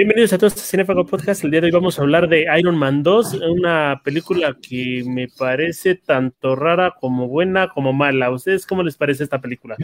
Bienvenidos 0.00 0.32
a 0.32 0.38
todos 0.38 0.54
a 0.54 0.64
Cinefago 0.64 1.04
Podcast. 1.04 1.44
El 1.44 1.50
día 1.50 1.60
de 1.60 1.66
hoy 1.66 1.72
vamos 1.72 1.98
a 1.98 2.02
hablar 2.02 2.26
de 2.26 2.46
Iron 2.58 2.74
Man 2.74 3.02
2, 3.02 3.34
una 3.50 4.00
película 4.02 4.56
que 4.58 5.04
me 5.06 5.28
parece 5.28 5.94
tanto 5.94 6.56
rara 6.56 6.94
como 6.98 7.28
buena 7.28 7.68
como 7.68 7.92
mala. 7.92 8.24
¿A 8.24 8.30
ustedes 8.30 8.64
cómo 8.64 8.82
les 8.82 8.96
parece 8.96 9.24
esta 9.24 9.42
película? 9.42 9.76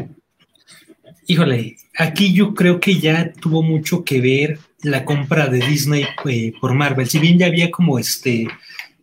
Híjole, 1.26 1.76
aquí 1.98 2.32
yo 2.32 2.54
creo 2.54 2.80
que 2.80 2.98
ya 2.98 3.30
tuvo 3.34 3.62
mucho 3.62 4.04
que 4.04 4.22
ver 4.22 4.58
la 4.82 5.04
compra 5.04 5.48
de 5.48 5.58
Disney 5.58 6.06
eh, 6.24 6.54
por 6.62 6.72
Marvel. 6.72 7.06
Si 7.06 7.18
bien 7.18 7.38
ya 7.38 7.48
había 7.48 7.70
como 7.70 7.98
este, 7.98 8.48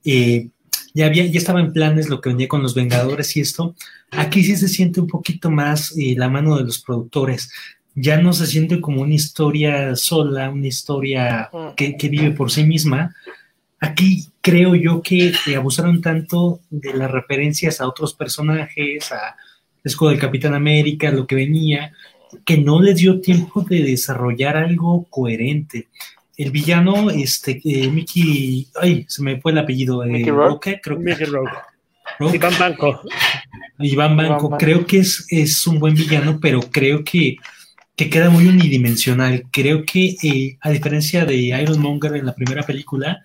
eh, 0.04 0.48
ya 0.96 1.06
había, 1.06 1.28
ya 1.28 1.38
estaba 1.38 1.60
en 1.60 1.74
planes 1.74 2.10
lo 2.10 2.22
que 2.22 2.30
venía 2.30 2.48
con 2.48 2.64
los 2.64 2.74
Vengadores 2.74 3.38
y 3.38 3.42
esto, 3.42 3.76
aquí 4.10 4.44
sí 4.44 4.56
se 4.56 4.68
siente 4.68 5.00
un 5.00 5.06
poquito 5.06 5.52
más 5.52 5.96
eh, 5.96 6.16
la 6.18 6.28
mano 6.28 6.58
de 6.58 6.64
los 6.64 6.82
productores 6.82 7.52
ya 7.96 8.18
no 8.18 8.34
se 8.34 8.48
siente 8.48 8.82
como 8.82 9.02
una 9.02 9.14
historia 9.14 9.96
sola, 9.96 10.50
una 10.50 10.68
historia 10.68 11.50
que, 11.76 11.96
vive 12.10 12.32
por 12.32 12.52
sí 12.52 12.64
misma. 12.64 13.16
Aquí 13.80 14.28
creo 14.42 14.76
yo 14.76 15.02
que 15.02 15.34
abusaron 15.56 16.02
tanto 16.02 16.62
de 16.70 16.94
las 16.94 17.12
referencias 17.12 17.82
a 17.82 17.88
otros 17.88 18.14
personajes, 18.14 19.12
a 19.12 19.36
escudo 19.84 20.10
del 20.10 20.20
Capitán 20.20 20.54
América, 20.54 21.12
lo 21.12 21.28
que 21.28 21.36
venía, 21.36 21.94
que 22.46 22.58
no 22.58 22.82
les 22.82 22.98
dio 22.98 23.22
tiempo 23.22 23.62
de 23.62 23.84
desarrollar 23.84 24.58
algo 24.58 25.06
coherente. 25.10 25.88
El 26.36 26.50
villano, 26.50 27.12
este, 27.12 27.62
eh, 27.64 27.90
Mickey, 27.90 28.68
ay, 28.82 29.06
se 29.08 29.22
me 29.22 29.40
fue 29.40 29.52
el 29.52 29.60
apellido, 29.60 30.04
eh, 30.04 30.26
Roque, 30.26 30.80
creo 30.82 30.98
que. 30.98 31.04
Mickey 31.04 31.26
Roque. 31.26 31.58
Iván 32.34 32.54
Banco. 32.58 33.02
Iván 33.80 34.18
Banco, 34.18 34.58
creo 34.58 34.86
que 34.86 35.00
es, 35.00 35.26
es 35.30 35.68
un 35.68 35.80
buen 35.80 35.94
villano, 35.94 36.40
pero 36.42 36.62
creo 36.62 37.04
que 37.04 37.38
que 37.96 38.10
queda 38.10 38.30
muy 38.30 38.48
unidimensional. 38.48 39.44
Creo 39.52 39.86
que, 39.86 40.16
eh, 40.24 40.58
a 40.62 40.72
diferencia 40.72 41.26
de 41.26 41.36
Iron 41.36 41.80
Monger 41.80 42.16
en 42.16 42.26
la 42.26 42.36
primera 42.36 42.64
película, 42.64 43.24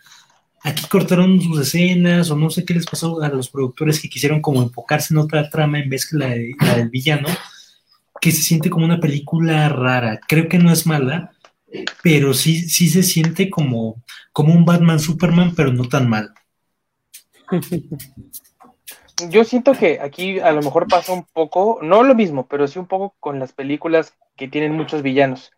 aquí 0.63 0.87
cortaron 0.89 1.41
sus 1.41 1.61
escenas 1.61 2.31
o 2.31 2.37
no 2.37 2.51
sé 2.51 2.65
qué 2.65 2.75
les 2.75 2.87
pasó 2.87 3.23
a 3.23 3.29
los 3.29 3.49
productores 3.49 4.01
que 4.01 4.09
quisieron 4.09 4.41
como 4.41 4.63
enfocarse 4.63 5.15
en 5.15 5.19
otra 5.19 5.49
trama 5.49 5.79
en 5.79 5.89
vez 5.89 6.09
que 6.09 6.17
la, 6.19 6.29
del 6.29 6.91
villano, 6.91 7.29
que 8.21 8.33
se 8.33 8.43
siente 8.43 8.71
como 8.71 8.85
una 8.85 9.01
película 9.01 9.69
rara. 9.69 10.21
Creo 10.27 10.49
que 10.49 10.59
no 10.59 10.73
es 10.73 10.87
mala, 10.87 11.33
pero 12.03 12.35
sí, 12.35 12.69
sí 12.69 12.89
se 12.89 13.03
siente 13.03 13.49
como, 13.49 14.03
como 14.33 14.55
un 14.55 14.65
Batman 14.65 15.01
Superman, 15.01 15.55
pero 15.55 15.73
no 15.73 15.89
tan 15.89 16.09
mal. 16.09 16.33
Yo 19.29 19.45
siento 19.45 19.73
que 19.73 20.01
aquí 20.01 20.39
a 20.39 20.53
lo 20.53 20.63
mejor 20.63 20.87
pasa 20.87 21.13
un 21.13 21.25
poco, 21.25 21.79
no 21.83 22.03
lo 22.03 22.15
mismo, 22.15 22.47
pero 22.47 22.67
sí 22.69 22.79
un 22.79 22.87
poco 22.87 23.15
con 23.21 23.39
las 23.39 23.53
películas 23.53 24.17
que 24.37 24.49
tienen 24.49 24.73
muchos 24.73 25.03
villanos. 25.03 25.53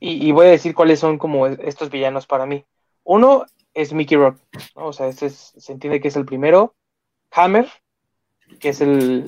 Y, 0.00 0.30
voy 0.30 0.46
a 0.46 0.50
decir 0.50 0.74
cuáles 0.74 1.00
son 1.00 1.18
como 1.18 1.48
estos 1.48 1.90
villanos 1.90 2.26
para 2.26 2.46
mí. 2.46 2.64
Uno 3.02 3.46
es 3.74 3.92
Mickey 3.92 4.16
Rock, 4.16 4.38
o 4.74 4.92
sea, 4.92 5.08
este 5.08 5.28
se 5.30 5.72
entiende 5.72 6.00
que 6.00 6.08
es 6.08 6.16
el 6.16 6.24
primero. 6.24 6.76
Hammer, 7.32 7.68
que 8.60 8.68
es 8.70 8.80
el, 8.80 9.24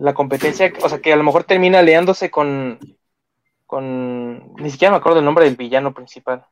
la 0.00 0.14
competencia, 0.14 0.72
o 0.82 0.88
sea, 0.88 1.00
que 1.00 1.12
a 1.12 1.16
lo 1.16 1.22
mejor 1.22 1.44
termina 1.44 1.80
aliándose 1.80 2.30
con, 2.30 2.78
con, 3.66 4.54
ni 4.54 4.70
siquiera 4.70 4.92
me 4.92 4.98
acuerdo 4.98 5.18
el 5.18 5.24
nombre 5.24 5.44
del 5.44 5.56
villano 5.56 5.92
principal. 5.92 6.46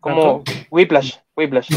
Como 0.00 0.42
Whiplash, 0.70 1.18
Whiplash. 1.36 1.70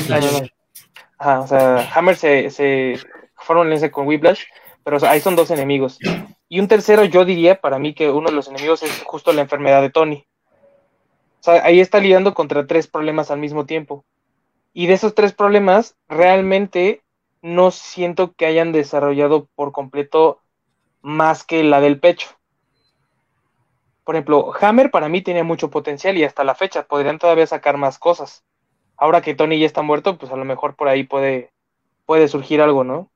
Ajá, 1.17 1.41
o 1.41 1.47
sea, 1.47 1.91
Hammer 1.93 2.15
se, 2.15 2.49
se 2.49 2.97
fueron 3.39 3.69
con 3.89 4.07
Whiplash, 4.07 4.43
pero 4.83 4.97
ahí 5.07 5.19
son 5.21 5.35
dos 5.35 5.51
enemigos. 5.51 5.99
Y 6.47 6.59
un 6.59 6.67
tercero, 6.67 7.03
yo 7.05 7.25
diría 7.25 7.61
para 7.61 7.79
mí 7.79 7.93
que 7.93 8.09
uno 8.09 8.29
de 8.29 8.35
los 8.35 8.47
enemigos 8.47 8.83
es 8.83 9.03
justo 9.03 9.31
la 9.33 9.41
enfermedad 9.41 9.81
de 9.81 9.91
Tony. 9.91 10.25
O 11.39 11.43
sea, 11.43 11.63
ahí 11.63 11.79
está 11.79 11.99
lidiando 11.99 12.33
contra 12.33 12.67
tres 12.67 12.87
problemas 12.87 13.31
al 13.31 13.39
mismo 13.39 13.65
tiempo. 13.65 14.03
Y 14.73 14.87
de 14.87 14.93
esos 14.93 15.15
tres 15.15 15.33
problemas, 15.33 15.95
realmente 16.07 17.03
no 17.41 17.71
siento 17.71 18.33
que 18.33 18.45
hayan 18.45 18.71
desarrollado 18.71 19.47
por 19.55 19.71
completo 19.71 20.41
más 21.01 21.43
que 21.43 21.63
la 21.63 21.79
del 21.81 21.99
pecho. 21.99 22.29
Por 24.03 24.15
ejemplo, 24.15 24.51
Hammer 24.59 24.91
para 24.91 25.07
mí 25.07 25.21
tenía 25.21 25.43
mucho 25.43 25.69
potencial 25.69 26.17
y 26.17 26.23
hasta 26.23 26.43
la 26.43 26.55
fecha 26.55 26.87
podrían 26.87 27.19
todavía 27.19 27.45
sacar 27.45 27.77
más 27.77 27.99
cosas. 27.99 28.43
Ahora 28.97 29.21
que 29.21 29.35
Tony 29.35 29.59
ya 29.59 29.65
está 29.65 29.81
muerto, 29.81 30.17
pues 30.17 30.31
a 30.31 30.35
lo 30.35 30.45
mejor 30.45 30.75
por 30.75 30.87
ahí 30.87 31.03
puede, 31.03 31.53
puede 32.05 32.27
surgir 32.27 32.61
algo, 32.61 32.83
¿no? 32.83 33.09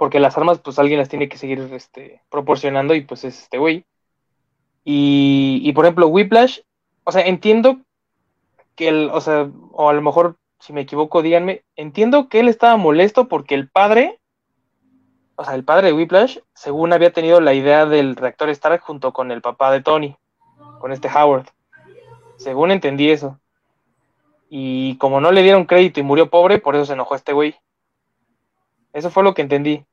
Porque 0.00 0.18
las 0.18 0.34
armas 0.38 0.60
pues 0.60 0.78
alguien 0.78 0.98
las 0.98 1.10
tiene 1.10 1.28
que 1.28 1.36
seguir 1.36 1.58
este, 1.74 2.22
proporcionando 2.30 2.94
y 2.94 3.02
pues 3.02 3.22
es 3.24 3.42
este 3.42 3.58
güey. 3.58 3.84
Y, 4.82 5.70
por 5.74 5.84
ejemplo, 5.84 6.06
Whiplash, 6.08 6.60
o 7.04 7.12
sea, 7.12 7.20
entiendo 7.20 7.76
que 8.76 8.88
él, 8.88 9.10
o 9.12 9.20
sea, 9.20 9.50
o 9.72 9.90
a 9.90 9.92
lo 9.92 10.00
mejor 10.00 10.36
si 10.58 10.72
me 10.72 10.80
equivoco, 10.80 11.20
díganme, 11.20 11.64
entiendo 11.76 12.30
que 12.30 12.40
él 12.40 12.48
estaba 12.48 12.78
molesto 12.78 13.28
porque 13.28 13.54
el 13.54 13.68
padre, 13.68 14.18
o 15.36 15.44
sea, 15.44 15.54
el 15.54 15.64
padre 15.64 15.88
de 15.88 15.92
Whiplash, 15.92 16.38
según 16.54 16.94
había 16.94 17.12
tenido 17.12 17.42
la 17.42 17.52
idea 17.52 17.84
del 17.84 18.16
reactor 18.16 18.48
Stark 18.48 18.80
junto 18.80 19.12
con 19.12 19.30
el 19.30 19.42
papá 19.42 19.70
de 19.70 19.82
Tony, 19.82 20.16
con 20.78 20.92
este 20.92 21.10
Howard. 21.14 21.48
Según 22.38 22.70
entendí 22.70 23.10
eso. 23.10 23.38
Y 24.48 24.96
como 24.96 25.20
no 25.20 25.30
le 25.30 25.42
dieron 25.42 25.66
crédito 25.66 26.00
y 26.00 26.04
murió 26.04 26.30
pobre, 26.30 26.58
por 26.58 26.74
eso 26.74 26.86
se 26.86 26.94
enojó 26.94 27.16
este 27.16 27.34
güey. 27.34 27.54
Eso 28.94 29.10
fue 29.10 29.22
lo 29.22 29.34
que 29.34 29.42
entendí. 29.42 29.84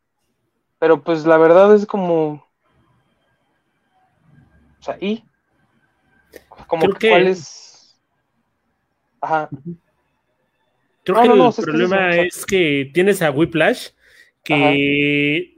Pero 0.79 1.03
pues 1.03 1.25
la 1.25 1.37
verdad 1.37 1.73
es 1.75 1.85
como. 1.85 2.45
O 4.79 4.83
sea, 4.83 4.97
¿y? 5.01 5.23
Como 6.67 6.89
que... 6.93 7.09
cuál 7.09 7.27
es. 7.27 7.99
Ajá. 9.21 9.49
Creo 11.03 11.21
que 11.21 11.61
el 11.61 11.65
problema 11.65 12.15
es, 12.17 12.45
que 12.45 12.91
tienes 12.93 13.21
a 13.21 13.31
Whiplash, 13.31 13.89
que 14.43 15.55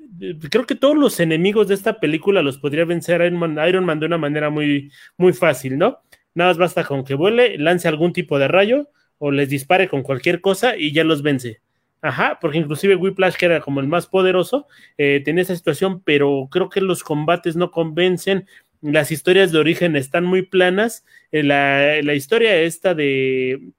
creo 0.49 0.65
que 0.65 0.75
todos 0.75 0.95
los 0.95 1.19
enemigos 1.19 1.67
de 1.67 1.73
esta 1.73 1.99
película 1.99 2.43
los 2.43 2.59
podría 2.59 2.85
vencer 2.85 3.21
Iron 3.21 3.37
Man, 3.37 3.57
Iron 3.67 3.83
Man 3.83 3.99
de 3.99 4.05
una 4.05 4.19
manera 4.19 4.49
muy, 4.51 4.91
muy 5.17 5.33
fácil, 5.33 5.77
¿no? 5.77 5.99
Nada 6.35 6.51
más 6.51 6.57
basta 6.57 6.83
con 6.83 7.03
que 7.03 7.15
vuele, 7.15 7.57
lance 7.57 7.87
algún 7.87 8.13
tipo 8.13 8.37
de 8.37 8.47
rayo 8.47 8.89
o 9.17 9.31
les 9.31 9.49
dispare 9.49 9.89
con 9.89 10.03
cualquier 10.03 10.39
cosa 10.39 10.77
y 10.77 10.93
ya 10.93 11.03
los 11.03 11.23
vence. 11.23 11.61
Ajá, 12.01 12.37
porque 12.39 12.57
inclusive 12.57 12.95
Whiplash, 12.95 13.35
que 13.35 13.45
era 13.45 13.59
como 13.59 13.81
el 13.81 13.87
más 13.87 14.07
poderoso, 14.07 14.67
eh, 14.97 15.21
tenía 15.25 15.43
esa 15.43 15.55
situación, 15.55 16.01
pero 16.01 16.47
creo 16.49 16.69
que 16.69 16.79
los 16.79 17.03
combates 17.03 17.57
no 17.57 17.71
convencen, 17.71 18.47
las 18.81 19.11
historias 19.11 19.51
de 19.51 19.59
origen 19.59 19.95
están 19.97 20.23
muy 20.23 20.43
planas, 20.43 21.05
eh, 21.31 21.43
la, 21.43 22.13
historia 22.13 22.55
esta 22.61 22.93
de 22.93 23.73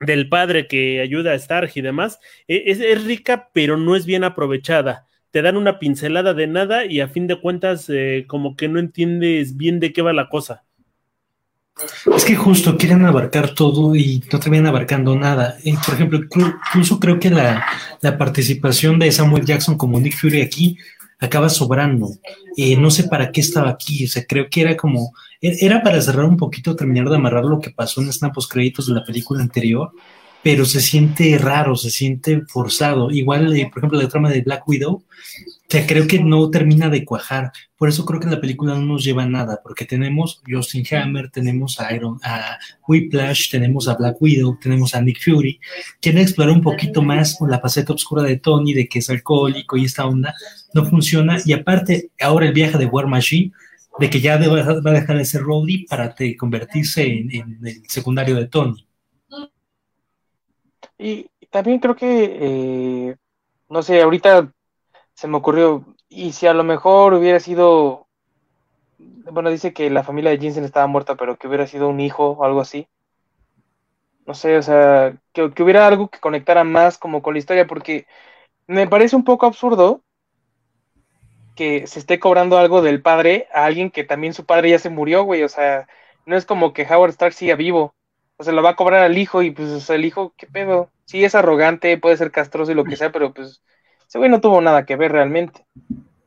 del 0.00 0.28
padre 0.28 0.66
que 0.68 1.00
ayuda 1.00 1.32
a 1.32 1.34
Stark 1.36 1.72
y 1.74 1.80
demás, 1.80 2.20
e, 2.48 2.64
es, 2.66 3.04
rica, 3.04 3.50
pero 3.54 3.76
no 3.78 3.96
es 3.96 4.06
bien 4.06 4.24
aprovechada. 4.24 5.06
Te 5.30 5.42
dan 5.42 5.56
una 5.56 5.78
pincelada 5.78 6.34
de 6.34 6.46
nada 6.46 6.84
y 6.84 7.00
a 7.00 7.08
fin 7.08 7.26
de 7.26 7.40
cuentas 7.40 7.88
eh, 7.88 8.26
como 8.28 8.56
que 8.56 8.68
no 8.68 8.78
entiendes 8.78 9.56
bien 9.56 9.80
de 9.80 9.92
qué 9.92 10.02
va 10.02 10.12
la 10.12 10.28
cosa. 10.28 10.65
Es 12.16 12.24
que 12.24 12.34
justo 12.36 12.78
quieren 12.78 13.04
abarcar 13.04 13.54
todo 13.54 13.94
y 13.94 14.22
no 14.32 14.40
terminan 14.40 14.66
abarcando 14.66 15.14
nada. 15.14 15.56
por 15.84 15.94
ejemplo, 15.94 16.20
incluso 16.68 16.98
creo 16.98 17.20
que 17.20 17.28
la, 17.28 17.66
participación 18.18 18.98
de 18.98 19.12
Samuel 19.12 19.44
Jackson 19.44 19.76
como 19.76 20.00
Nick 20.00 20.16
Fury 20.16 20.40
aquí 20.40 20.78
acaba 21.18 21.50
sobrando. 21.50 22.08
Eh, 22.56 22.76
no 22.76 22.90
sé 22.90 23.04
para 23.04 23.30
qué 23.30 23.42
estaba 23.42 23.70
aquí, 23.70 24.06
o 24.06 24.08
sea, 24.08 24.24
creo 24.26 24.48
que 24.50 24.62
era 24.62 24.76
como, 24.76 25.12
e-, 25.40 25.58
era 25.60 25.82
para 25.82 26.00
cerrar 26.00 26.24
un 26.24 26.38
poquito, 26.38 26.74
terminar 26.74 27.10
de 27.10 27.16
amarrar 27.16 27.44
lo 27.44 27.60
que 27.60 27.70
pasó 27.70 28.00
en 28.00 28.06
los 28.06 28.48
créditos 28.48 28.86
de 28.86 28.94
la 28.94 29.04
película 29.04 29.42
anterior, 29.42 29.92
pero 30.42 30.64
se 30.64 30.80
siente 30.80 31.36
raro, 31.36 31.76
se 31.76 31.90
siente 31.90 32.42
forzado. 32.48 33.10
Igual, 33.10 33.54
eh, 33.54 33.68
por 33.70 33.80
ejemplo, 33.80 34.00
la 34.00 34.08
trama 34.08 34.30
de 34.30 34.40
Black 34.40 34.66
Widow, 34.66 35.02
que 35.68 35.86
creo 35.86 36.06
que 36.06 36.20
no 36.22 36.50
termina 36.50 36.88
de 36.88 37.04
cuajar. 37.04 37.52
Por 37.76 37.88
eso 37.88 38.04
creo 38.04 38.20
que 38.20 38.28
la 38.28 38.40
película 38.40 38.74
no 38.74 38.82
nos 38.82 39.04
lleva 39.04 39.24
a 39.24 39.28
nada, 39.28 39.60
porque 39.62 39.84
tenemos 39.84 40.40
Justin 40.48 40.84
Hammer, 40.92 41.30
tenemos 41.30 41.80
a 41.80 41.92
Iron, 41.94 42.18
a 42.22 42.58
Whiplash, 42.86 43.50
tenemos 43.50 43.88
a 43.88 43.94
Black 43.94 44.16
Widow, 44.20 44.58
tenemos 44.60 44.94
a 44.94 45.00
Nick 45.00 45.22
Fury. 45.22 45.60
Quieren 46.00 46.22
explorar 46.22 46.54
un 46.54 46.62
poquito 46.62 47.02
más 47.02 47.36
la 47.40 47.60
faceta 47.60 47.92
oscura 47.92 48.22
de 48.22 48.38
Tony, 48.38 48.74
de 48.74 48.88
que 48.88 49.00
es 49.00 49.10
alcohólico 49.10 49.76
y 49.76 49.84
esta 49.84 50.06
onda 50.06 50.34
no 50.72 50.84
funciona. 50.86 51.38
Y 51.44 51.52
aparte, 51.52 52.10
ahora 52.20 52.46
el 52.46 52.52
viaje 52.52 52.78
de 52.78 52.86
War 52.86 53.08
Machine, 53.08 53.52
de 53.98 54.10
que 54.10 54.20
ya 54.20 54.36
va 54.38 54.90
a 54.90 54.94
dejar 54.94 55.18
de 55.18 55.24
ser 55.24 55.42
Roddy 55.42 55.86
para 55.86 56.14
convertirse 56.38 57.02
en, 57.04 57.58
el 57.64 57.82
secundario 57.88 58.36
de 58.36 58.46
Tony. 58.46 58.86
Y 60.98 61.26
también 61.50 61.78
creo 61.78 61.96
que, 61.96 62.38
eh, 62.40 63.16
no 63.68 63.82
sé, 63.82 64.00
ahorita 64.00 64.50
se 65.16 65.28
me 65.28 65.38
ocurrió, 65.38 65.84
y 66.10 66.32
si 66.32 66.46
a 66.46 66.54
lo 66.54 66.62
mejor 66.62 67.14
hubiera 67.14 67.40
sido, 67.40 68.06
bueno, 68.98 69.50
dice 69.50 69.72
que 69.72 69.90
la 69.90 70.04
familia 70.04 70.30
de 70.30 70.38
Jensen 70.38 70.64
estaba 70.64 70.86
muerta, 70.86 71.16
pero 71.16 71.36
que 71.38 71.48
hubiera 71.48 71.66
sido 71.66 71.88
un 71.88 72.00
hijo 72.00 72.32
o 72.32 72.44
algo 72.44 72.60
así. 72.60 72.86
No 74.26 74.34
sé, 74.34 74.58
o 74.58 74.62
sea, 74.62 75.16
que, 75.32 75.42
hubiera 75.62 75.86
algo 75.86 76.08
que 76.08 76.20
conectara 76.20 76.64
más 76.64 76.98
como 76.98 77.22
con 77.22 77.34
la 77.34 77.38
historia, 77.38 77.66
porque 77.66 78.06
me 78.66 78.86
parece 78.88 79.16
un 79.16 79.24
poco 79.24 79.46
absurdo 79.46 80.02
que 81.54 81.86
se 81.86 81.98
esté 82.00 82.20
cobrando 82.20 82.58
algo 82.58 82.82
del 82.82 83.02
padre 83.02 83.48
a 83.52 83.64
alguien 83.64 83.90
que 83.90 84.04
también 84.04 84.34
su 84.34 84.44
padre 84.46 84.70
ya 84.70 84.78
se 84.78 84.90
murió, 84.90 85.24
güey. 85.24 85.42
O 85.44 85.48
sea, 85.48 85.88
no 86.26 86.36
es 86.36 86.44
como 86.46 86.72
que 86.74 86.86
Howard 86.86 87.10
Stark 87.12 87.32
siga 87.34 87.56
vivo. 87.56 87.94
o 88.36 88.44
sea, 88.44 88.52
lo 88.52 88.62
va 88.62 88.70
a 88.70 88.76
cobrar 88.76 89.02
al 89.02 89.18
hijo 89.18 89.42
y 89.42 89.50
pues 89.52 89.88
el 89.90 90.04
hijo, 90.04 90.34
¿qué 90.36 90.46
pedo? 90.46 90.90
Sí, 91.06 91.24
es 91.24 91.34
arrogante, 91.34 91.98
puede 91.98 92.16
ser 92.18 92.32
castroso 92.32 92.72
y 92.72 92.74
lo 92.74 92.84
que 92.84 92.96
sea, 92.96 93.12
pero 93.12 93.32
pues 93.32 93.62
ese 94.06 94.18
güey 94.18 94.30
no 94.30 94.40
tuvo 94.40 94.60
nada 94.60 94.84
que 94.84 94.96
ver 94.96 95.12
realmente. 95.12 95.66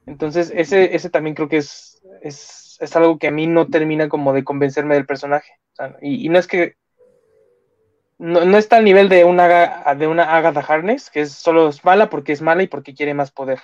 Entonces, 0.06 0.52
ese, 0.56 0.96
ese 0.96 1.10
también 1.10 1.36
creo 1.36 1.50
que 1.50 1.58
es, 1.58 2.02
es, 2.22 2.78
es 2.80 2.96
algo 2.96 3.18
que 3.18 3.28
a 3.28 3.32
mí 3.32 3.48
no 3.48 3.68
termina 3.68 4.10
como 4.10 4.34
de 4.34 4.44
convencerme 4.44 4.96
del 4.96 5.06
personaje. 5.06 5.54
y, 6.02 6.30
no 6.30 6.40
es 6.40 6.48
que 6.48 6.76
no, 8.18 8.44
no, 8.44 8.58
está 8.58 8.78
al 8.78 8.84
nivel 8.84 9.08
de 9.08 9.24
una, 9.24 9.96
de 9.96 10.08
una 10.08 10.36
Agatha 10.36 10.60
Harness, 10.60 11.10
que 11.10 11.22
es 11.22 11.32
solo 11.32 11.70
es 11.70 11.86
mala 11.86 12.10
porque 12.10 12.34
es 12.34 12.42
mala 12.42 12.64
y 12.64 12.68
porque 12.68 12.94
quiere 12.94 13.14
más 13.14 13.32
poder. 13.32 13.62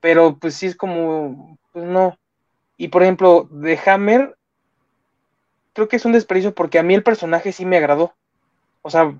Pero 0.00 0.38
pues 0.38 0.54
sí 0.54 0.66
es 0.66 0.76
como, 0.76 1.58
pues 1.72 1.84
no. 1.84 2.16
Y 2.78 2.88
por 2.88 3.02
ejemplo, 3.02 3.48
de 3.50 3.78
Hammer, 3.86 4.36
creo 5.74 5.88
que 5.88 5.96
es 5.96 6.04
un 6.04 6.12
desperdicio 6.12 6.54
porque 6.54 6.78
a 6.78 6.82
mí 6.82 6.94
el 6.94 7.02
personaje 7.02 7.52
sí 7.52 7.66
me 7.66 7.76
agradó. 7.76 8.14
O 8.82 8.88
sea, 8.88 9.18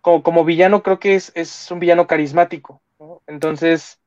como, 0.00 0.22
como 0.22 0.44
villano 0.44 0.82
creo 0.82 0.98
que 0.98 1.14
es, 1.14 1.32
es 1.34 1.70
un 1.70 1.80
villano 1.80 2.06
carismático. 2.06 2.80
Entonces, 3.26 4.00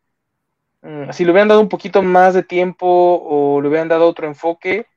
mm, 0.81 1.11
si 1.11 1.25
le 1.25 1.31
hubieran 1.31 1.47
dado 1.47 1.61
un 1.61 1.69
poquito 1.69 2.01
más 2.01 2.33
de 2.33 2.43
tiempo 2.43 2.88
o 2.88 3.61
le 3.61 3.67
hubieran 3.69 3.88
dado 3.88 4.07
otro 4.07 4.27
enfoque, 4.27 4.88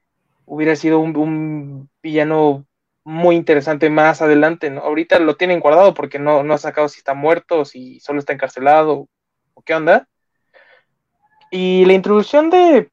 hubiera 0.46 0.76
sido 0.76 1.00
un, 1.00 1.88
villano 2.02 2.67
muy 3.05 3.37
interesante 3.37 3.91
más 3.91 4.23
adelante. 4.23 4.70
¿no? 4.70 4.81
Ahorita 4.82 5.19
lo 5.19 5.37
tienen 5.37 5.61
guardado 5.61 5.94
porque 5.94 6.19
no, 6.19 6.43
no 6.43 6.55
ha 6.55 6.58
sacado 6.58 6.88
si 6.88 6.99
está 6.99 7.14
muerto, 7.14 7.64
si 7.64 8.00
solo 8.00 8.19
está 8.19 8.32
encarcelado 8.32 9.08
o 9.55 9.62
qué 9.62 9.75
onda. 9.75 10.08
Y 11.50 11.85
la 11.85 11.93
introducción 11.93 12.50
de 12.50 12.90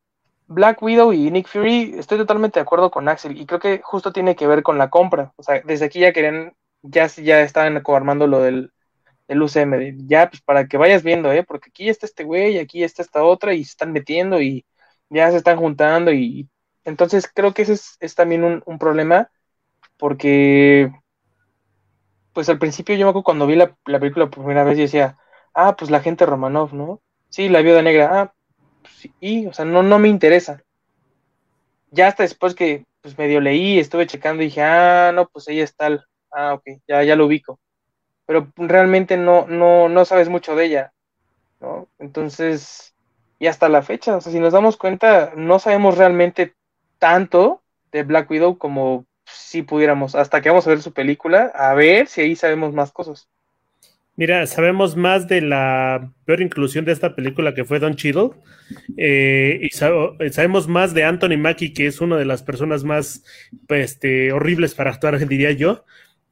Black 0.48 0.82
Widow 0.82 1.14
y 1.14 1.32
Nick 1.32 1.48
Fury, 1.48 1.96
estoy 1.98 2.18
totalmente 2.20 2.60
de 2.60 2.64
acuerdo 2.64 2.92
con 2.92 3.08
Axel 3.08 3.40
y 3.40 3.46
creo 3.46 3.60
que 3.60 3.82
justo 3.84 4.12
tiene 4.12 4.36
que 4.36 4.48
ver 4.48 4.64
con 4.64 4.78
la 4.78 4.90
compra. 4.90 5.34
O 5.38 5.44
sea, 5.44 5.62
desde 5.66 5.86
aquí 5.86 6.00
ya 6.00 6.14
querían, 6.14 6.54
ya, 6.84 7.08
ya 7.08 7.42
estaban 7.42 7.82
coarmando 7.82 8.28
lo 8.28 8.42
del, 8.42 8.72
del 9.32 9.44
UCM, 9.44 10.08
ya 10.08 10.30
pues 10.30 10.42
para 10.42 10.68
que 10.68 10.78
vayas 10.78 11.04
viendo, 11.04 11.32
¿eh? 11.32 11.44
Porque 11.44 11.70
aquí 11.70 11.88
está 11.88 12.06
este 12.06 12.26
güey, 12.26 12.60
aquí 12.60 12.84
está 12.84 13.02
esta 13.02 13.24
otra 13.24 13.54
y 13.54 13.64
se 13.64 13.72
están 13.72 13.94
metiendo 13.94 14.42
y 14.42 14.66
ya 15.10 15.32
se 15.32 15.38
están 15.38 15.58
juntando 15.58 16.12
y, 16.12 16.50
entonces 16.84 17.30
creo 17.34 17.54
que 17.54 17.62
ese 17.62 17.74
es, 18.00 18.16
también 18.16 18.44
un, 18.66 18.80
problema 18.80 19.30
porque 19.98 20.92
pues 22.34 22.50
al 22.50 22.60
principio 22.60 22.96
yo 22.96 23.06
me 23.06 23.12
acuerdo 23.12 23.24
cuando 23.24 23.48
vi 23.48 23.56
la, 23.56 23.74
película 23.86 24.30
por 24.30 24.44
primera 24.44 24.66
vez 24.66 24.78
decía, 24.78 25.18
ah, 25.54 25.76
pues 25.78 25.92
la 25.92 26.02
gente 26.02 26.26
Romanov, 26.26 26.74
¿no? 26.74 27.02
Sí, 27.30 27.48
la 27.48 27.62
viuda 27.62 27.82
negra, 27.82 28.22
ah, 28.22 28.34
y, 29.22 29.46
o 29.48 29.54
sea, 29.54 29.64
no, 29.66 29.84
no 29.84 30.00
me 30.00 30.10
interesa. 30.10 30.64
Ya 31.92 32.08
hasta 32.08 32.24
después 32.24 32.56
que 32.56 32.86
pues 33.02 33.18
medio 33.18 33.40
leí, 33.42 33.80
estuve 33.80 34.08
checando 34.08 34.44
y 34.44 34.48
dije, 34.48 34.62
ah, 34.62 35.12
no, 35.14 35.28
pues 35.30 35.48
ella 35.48 35.64
es 35.64 35.76
tal, 35.76 36.06
ah, 36.32 36.56
ok, 36.56 36.64
ya, 36.88 37.04
ya 37.04 37.16
lo 37.16 37.28
ubico. 37.28 37.60
Pero 38.32 38.48
realmente 38.56 39.18
no, 39.18 39.46
no, 39.46 39.90
no 39.90 40.06
sabes 40.06 40.30
mucho 40.30 40.56
de 40.56 40.64
ella, 40.64 40.94
¿no? 41.60 41.90
Entonces, 42.00 42.94
y 43.40 43.48
hasta 43.48 43.68
la 43.68 43.82
fecha, 43.82 44.16
o 44.16 44.22
sea, 44.22 44.32
si 44.32 44.40
nos 44.40 44.54
damos 44.54 44.78
cuenta, 44.78 45.34
no 45.36 45.60
sabemos 45.60 45.98
realmente 45.98 46.54
tanto 46.98 47.62
de 47.92 48.04
Black 48.04 48.32
Widow 48.32 48.58
como 48.58 49.06
si 49.26 49.64
pudiéramos, 49.64 50.16
hasta 50.16 50.40
que 50.40 50.48
vamos 50.48 50.66
a 50.66 50.70
ver 50.70 50.82
su 50.82 50.94
película, 50.94 51.52
a 51.54 51.74
ver 51.74 52.08
si 52.08 52.22
ahí 52.22 52.38
sabemos 52.38 52.74
más 52.74 52.94
cosas. 52.94 53.28
Mira, 54.16 54.48
sabemos 54.48 54.96
más 54.96 55.28
de 55.28 55.42
la 55.42 56.10
peor 56.24 56.40
inclusión 56.40 56.86
de 56.86 56.94
esta 56.94 57.18
película 57.18 57.54
que 57.54 57.66
fue 57.66 57.80
Don 57.80 57.98
Cheadle. 57.98 58.30
Eh, 58.96 59.60
y 59.62 59.70
sabemos 59.72 60.70
más 60.70 60.94
de 60.94 61.04
Anthony 61.04 61.38
Mackie, 61.38 61.74
que 61.74 61.86
es 61.86 62.00
una 62.00 62.16
de 62.16 62.24
las 62.24 62.44
personas 62.44 62.86
más 62.86 63.26
pues, 63.68 63.92
este, 63.92 64.32
horribles 64.32 64.74
para 64.74 64.92
actuar, 64.92 65.20
diría 65.28 65.52
yo. 65.52 65.84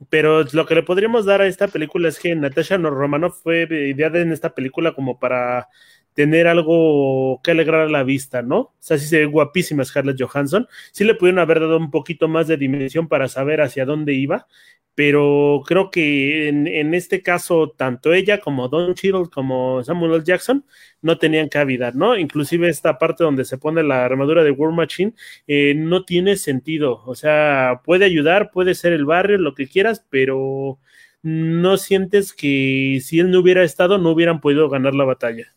Pero 0.10 0.46
lo 0.54 0.66
que 0.66 0.76
le 0.76 0.84
podríamos 0.84 1.26
dar 1.26 1.42
a 1.42 1.48
esta 1.48 1.68
película 1.68 2.08
es 2.08 2.20
que 2.20 2.36
Natasha 2.36 2.78
Romanoff 2.78 3.42
fue 3.44 3.68
ideada 3.70 4.20
en 4.20 4.32
esta 4.32 4.56
película 4.56 4.94
como 4.94 5.20
para 5.20 5.68
tener 6.14 6.48
algo 6.48 7.40
que 7.44 7.52
alegrar 7.52 7.90
la 7.90 8.04
vista, 8.04 8.42
¿no? 8.42 8.60
O 8.60 8.76
sea, 8.80 8.98
sí 8.98 9.06
se 9.08 9.20
ve 9.20 9.26
guapísima 9.26 9.86
Scarlett 9.86 10.22
Johansson. 10.22 10.68
Sí 10.92 11.04
le 11.04 11.16
pudieron 11.16 11.40
haber 11.40 11.60
dado 11.60 11.78
un 11.78 11.92
poquito 11.92 12.28
más 12.28 12.48
de 12.48 12.58
dimensión 12.58 13.08
para 13.08 13.28
saber 13.28 13.62
hacia 13.62 13.86
dónde 13.86 14.14
iba, 14.14 14.48
pero 14.96 15.62
creo 15.66 15.92
que 15.92 16.50
en, 16.50 16.94
este 16.94 17.22
caso, 17.22 17.70
tanto 17.70 18.14
ella 18.14 18.40
como 18.40 18.68
Don 18.68 18.96
Cheadle 18.96 19.30
como 19.32 19.84
Samuel 19.84 20.14
L. 20.14 20.24
Jackson 20.26 20.66
no 21.02 21.18
tenían 21.18 21.48
cabida, 21.50 21.92
¿no? 21.92 22.18
Inclusive 22.18 22.70
esta 22.70 22.98
parte 22.98 23.24
donde 23.24 23.46
se 23.46 23.58
pone 23.58 23.84
la 23.84 24.04
armadura 24.06 24.44
de 24.44 24.52
War 24.52 24.74
Machine 24.74 25.14
eh, 25.48 25.74
no 25.76 26.04
tiene 26.06 26.36
sentido. 26.36 27.02
O 27.06 27.16
sea, 27.16 27.82
puede 27.86 28.06
ayudar, 28.06 28.52
puede 28.52 28.76
ser 28.76 28.94
el 28.94 29.06
barrio, 29.06 29.38
lo 29.38 29.56
que 29.56 29.68
quieras, 29.68 30.06
pero 30.10 30.80
no 31.22 31.78
sientes 31.78 32.34
que 32.34 33.00
si 33.04 33.20
él 33.20 33.32
no 33.32 33.40
hubiera 33.40 33.64
estado, 33.64 33.98
no 33.98 34.12
hubieran 34.12 34.42
podido 34.42 34.70
ganar 34.70 34.96
la 34.96 35.06
batalla. 35.06 35.54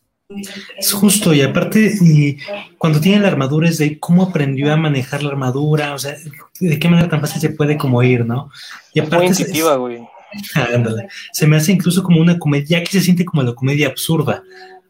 Es 0.77 0.91
justo, 0.91 1.33
y 1.33 1.41
aparte, 1.41 1.93
y 2.01 2.37
cuando 2.77 2.99
tiene 2.99 3.19
la 3.19 3.27
armadura 3.27 3.69
es 3.69 3.77
de 3.77 3.99
cómo 3.99 4.23
aprendió 4.23 4.71
a 4.71 4.77
manejar 4.77 5.23
la 5.23 5.29
armadura, 5.29 5.93
o 5.93 5.99
sea, 5.99 6.15
de 6.59 6.79
qué 6.79 6.89
manera 6.89 7.09
tan 7.09 7.21
fácil 7.21 7.41
se 7.41 7.49
puede 7.49 7.77
como 7.77 8.01
ir, 8.03 8.25
¿no? 8.25 8.49
Y 8.93 8.99
aparte, 8.99 9.27
intuitiva, 9.27 9.75
güey. 9.75 9.99
se 11.31 11.47
me 11.47 11.57
hace 11.57 11.71
incluso 11.71 12.03
como 12.03 12.19
una 12.19 12.39
comedia, 12.39 12.79
ya 12.79 12.83
que 12.83 12.91
se 12.91 13.01
siente 13.01 13.25
como 13.25 13.43
la 13.43 13.53
comedia 13.53 13.87
absurda. 13.87 14.43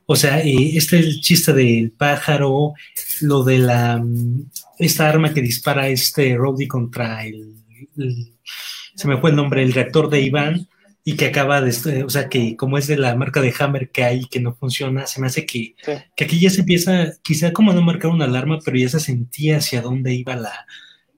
O 0.05 0.15
sea, 0.15 0.41
eh, 0.41 0.75
este 0.75 0.99
es 0.99 1.05
el 1.05 1.21
chiste 1.21 1.53
del 1.53 1.91
pájaro, 1.91 2.73
lo 3.21 3.43
de 3.43 3.59
la 3.59 3.97
mm, 3.97 4.49
esta 4.79 5.09
arma 5.09 5.33
que 5.33 5.41
dispara 5.41 5.87
este 5.87 6.35
Roddy 6.35 6.67
contra 6.67 7.25
el, 7.25 7.55
se 8.95 9.07
me 9.07 9.17
fue 9.17 9.29
el 9.29 9.35
nombre, 9.35 9.63
el 9.63 9.73
reactor 9.73 10.09
de 10.09 10.21
Iván, 10.21 10.67
y 11.05 11.15
que 11.17 11.25
acaba 11.25 11.61
de, 11.61 12.03
o 12.03 12.09
sea, 12.09 12.29
que 12.29 12.55
como 12.55 12.77
es 12.77 12.88
de 12.88 12.97
la 12.97 13.15
marca 13.15 13.41
de 13.41 13.53
Hammer 13.59 13.91
que 13.91 14.03
hay 14.03 14.25
que 14.25 14.39
no 14.39 14.55
funciona, 14.55 15.05
se 15.05 15.19
me 15.19 15.27
hace 15.27 15.45
que, 15.45 15.75
que 16.15 16.23
aquí 16.23 16.39
ya 16.39 16.50
se 16.50 16.61
empieza, 16.61 17.13
quizá 17.21 17.51
como 17.51 17.73
no 17.73 17.81
marcar 17.81 18.11
una 18.11 18.25
alarma, 18.25 18.59
pero 18.63 18.77
ya 18.77 18.89
se 18.89 19.00
sentía 19.00 19.57
hacia 19.57 19.81
dónde 19.81 20.13
iba 20.13 20.35
la, 20.35 20.65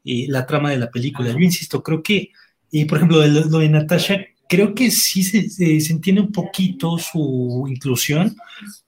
la 0.04 0.46
trama 0.46 0.72
de 0.72 0.78
la 0.78 0.90
película. 0.92 1.32
Yo 1.32 1.38
insisto, 1.40 1.84
creo 1.84 2.02
que, 2.02 2.32
y 2.72 2.86
por 2.86 2.98
ejemplo, 2.98 3.26
lo, 3.28 3.46
lo 3.46 3.60
de 3.60 3.70
Natasha, 3.70 4.26
creo 4.48 4.74
que 4.74 4.92
sí 4.92 5.24
se, 5.24 5.92
entiende 5.92 6.22
un 6.22 6.32
poquito 6.32 6.98
su 6.98 7.66
inclusión, 7.70 8.36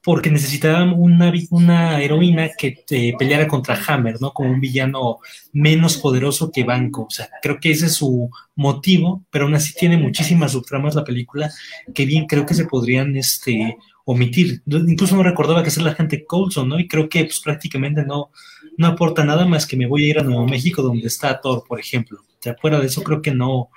porque 0.04 0.30
necesitaban 0.30 0.94
una, 0.96 1.32
una 1.50 2.02
heroína 2.02 2.50
que 2.58 2.84
eh, 2.90 3.14
peleara 3.18 3.48
contra 3.48 3.80
Hammer, 3.88 4.22
¿no? 4.22 4.32
Como 4.32 4.52
un 4.52 4.60
villano 4.60 5.20
menos 5.52 5.98
poderoso 5.98 6.52
que 6.52 6.64
Banco. 6.64 7.04
O 7.04 7.12
sea, 7.12 7.30
creo 7.42 7.60
que 7.60 7.72
ese 7.72 7.88
es 7.88 7.96
su 7.96 8.30
motivo, 8.56 9.26
pero 9.30 9.46
aún 9.46 9.56
así 9.56 9.74
tiene 9.74 9.98
muchísimas 9.98 10.52
subtramas 10.52 10.96
la 10.96 11.04
película 11.04 11.52
que 11.94 12.06
bien 12.06 12.26
creo 12.26 12.46
que 12.46 12.54
se 12.54 12.66
podrían 12.66 13.16
este, 13.16 13.78
omitir. 14.06 14.62
Incluso 14.66 15.18
no 15.18 15.24
recordaba 15.24 15.64
que 15.64 15.70
es 15.70 15.78
la 15.78 15.94
gente 15.94 16.26
Coulson, 16.26 16.70
¿no? 16.70 16.80
Y 16.80 16.88
creo 16.88 17.10
que 17.10 17.26
pues, 17.26 17.42
prácticamente 17.42 18.06
no, 18.06 18.32
no 18.78 18.88
aporta 18.88 19.26
nada 19.26 19.46
más 19.46 19.68
que 19.68 19.76
me 19.76 19.86
voy 19.86 20.06
a 20.06 20.10
ir 20.10 20.20
a 20.20 20.24
Nuevo 20.24 20.48
México 20.48 20.82
donde 20.82 21.08
está 21.08 21.42
Thor, 21.42 21.66
por 21.68 21.80
ejemplo. 21.80 22.20
O 22.22 22.42
sea, 22.42 22.56
fuera 22.56 22.80
de 22.80 22.86
eso 22.86 23.04
creo 23.04 23.22
que 23.22 23.34
no, 23.34 23.70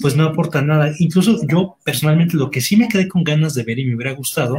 pues 0.00 0.16
no 0.16 0.24
aporta 0.24 0.62
nada. 0.62 0.92
Incluso 0.98 1.38
yo 1.46 1.76
personalmente 1.84 2.36
lo 2.36 2.50
que 2.50 2.60
sí 2.60 2.76
me 2.76 2.88
quedé 2.88 3.08
con 3.08 3.24
ganas 3.24 3.54
de 3.54 3.64
ver 3.64 3.78
y 3.78 3.86
me 3.86 3.96
hubiera 3.96 4.12
gustado 4.12 4.56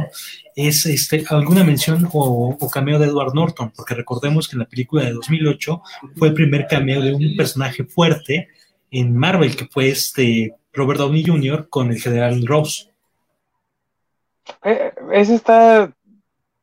es 0.54 0.84
este, 0.86 1.24
alguna 1.28 1.64
mención 1.64 2.08
o, 2.12 2.56
cameo 2.72 2.98
de 2.98 3.06
Edward 3.06 3.34
Norton, 3.34 3.72
porque 3.74 3.94
recordemos 3.94 4.48
que 4.48 4.56
en 4.56 4.60
la 4.60 4.68
película 4.68 5.04
de 5.04 5.12
2008 5.12 5.82
fue 6.16 6.28
el 6.28 6.34
primer 6.34 6.66
cameo 6.66 7.00
de 7.00 7.14
un 7.14 7.36
personaje 7.36 7.84
fuerte 7.84 8.48
en 8.90 9.16
Marvel, 9.16 9.56
que 9.56 9.66
fue 9.66 9.88
este 9.88 10.54
Robert 10.72 11.00
Downey 11.00 11.24
Jr. 11.24 11.68
con 11.68 11.90
el 11.90 12.00
general 12.00 12.46
Ross. 12.46 12.90
Eh, 14.64 14.92
está... 15.12 15.92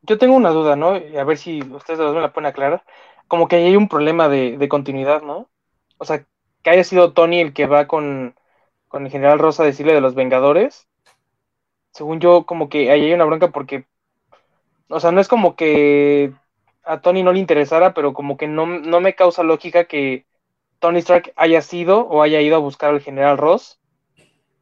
Yo 0.04 0.18
tengo 0.18 0.36
una 0.36 0.52
duda, 0.52 0.76
¿no? 0.76 0.90
A 0.90 1.24
ver 1.24 1.38
si 1.38 1.62
ustedes 1.62 2.00
me 2.00 2.22
la 2.22 2.32
pueden 2.32 2.48
aclarar. 2.48 2.84
Como 3.28 3.48
que 3.48 3.58
hay 3.58 3.76
un 3.76 3.90
problema 3.90 4.30
de, 4.30 4.58
de 4.58 4.70
continuidad, 4.70 5.22
¿no? 5.22 5.50
O 5.98 6.06
sea, 6.06 6.24
que 6.64 6.70
haya 6.70 6.84
sido 6.86 7.12
Tony 7.12 7.42
el 7.42 7.52
que 7.52 7.66
va 7.66 7.88
con 7.88 8.36
con 8.88 9.06
el 9.06 9.12
general 9.12 9.40
Rosa 9.40 9.64
decirle 9.64 9.94
de 9.94 10.02
los 10.02 10.16
Vengadores, 10.16 10.88
según 11.92 12.20
yo, 12.20 12.46
como 12.46 12.70
que 12.70 12.92
ahí 12.92 13.06
hay 13.06 13.14
una 13.14 13.26
bronca 13.26 13.50
porque, 13.50 13.86
o 14.88 15.00
sea, 15.00 15.12
no 15.12 15.20
es 15.20 15.28
como 15.28 15.56
que 15.56 16.34
a 16.84 17.02
Tony 17.02 17.24
no 17.24 17.34
le 17.34 17.40
interesara, 17.40 17.94
pero 17.94 18.14
como 18.14 18.38
que 18.38 18.48
no, 18.48 18.66
no 18.66 19.02
me 19.02 19.16
causa 19.16 19.44
lógica 19.44 19.86
que 19.86 20.26
Tony 20.80 21.00
Stark 21.00 21.34
haya 21.36 21.62
sido 21.62 22.02
o 22.08 22.22
haya 22.22 22.40
ido 22.42 22.56
a 22.56 22.60
buscar 22.60 22.92
al 22.92 23.02
general 23.02 23.38
Ross, 23.38 23.80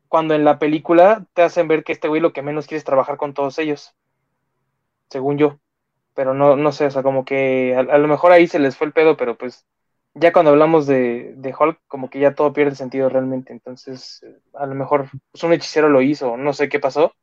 cuando 0.08 0.34
en 0.34 0.46
la 0.46 0.60
película 0.60 1.26
te 1.34 1.42
hacen 1.42 1.68
ver 1.68 1.84
que 1.84 1.92
este 1.92 2.08
güey 2.08 2.22
lo 2.22 2.34
que 2.34 2.42
menos 2.42 2.68
quiere 2.68 2.80
es 2.80 2.86
trabajar 2.86 3.18
con 3.18 3.34
todos 3.34 3.60
ellos, 3.60 3.94
según 5.10 5.38
yo. 5.38 5.60
Pero 6.14 6.34
no, 6.34 6.56
no 6.56 6.72
sé, 6.72 6.86
o 6.86 6.92
sea, 6.92 7.04
como 7.04 7.26
que 7.26 7.76
a 7.76 7.98
lo 7.98 8.08
mejor 8.08 8.32
ahí 8.32 8.48
se 8.48 8.60
les 8.60 8.78
fue 8.78 8.88
el 8.88 8.94
pedo, 8.94 9.18
pero 9.18 9.38
pues 9.38 9.66
ya 10.16 10.34
cuando 10.34 10.52
hablamos 10.52 10.88
de, 10.88 11.34
de, 11.36 11.54
Hulk, 11.58 11.80
como 11.88 12.10
que 12.10 12.20
ya 12.20 12.36
todo 12.36 12.54
pierde 12.54 12.76
sentido 12.76 13.10
realmente. 13.10 13.54
Entonces, 13.54 14.24
eh, 14.24 14.38
a 14.54 14.66
lo 14.66 14.76
mejor 14.76 15.10
pues, 15.32 15.44
un 15.44 15.54
hechicero 15.54 15.90
lo 15.90 16.02
hizo, 16.02 16.38
no 16.38 16.54
sé 16.54 16.70
qué 16.70 16.80
pasó. 16.80 17.14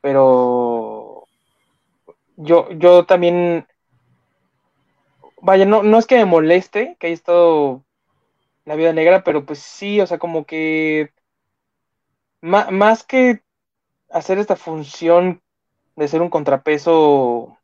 Pero 0.00 1.26
yo, 2.36 2.70
yo 2.72 3.06
también. 3.06 3.66
Vaya, 5.40 5.64
no, 5.64 5.82
no 5.82 5.98
es 5.98 6.06
que 6.06 6.16
me 6.16 6.24
moleste 6.24 6.96
que 7.00 7.08
haya 7.08 7.14
estado 7.14 7.84
la 8.64 8.76
vida 8.76 8.92
negra, 8.92 9.24
pero 9.24 9.44
pues 9.44 9.58
sí, 9.60 10.00
o 10.00 10.06
sea, 10.06 10.18
como 10.18 10.44
que 10.44 11.12
más 12.40 13.04
que 13.04 13.42
hacer 14.10 14.38
esta 14.38 14.56
función 14.56 15.42
de 15.96 16.08
ser 16.08 16.22
un 16.22 16.30
contrapeso 16.30 17.58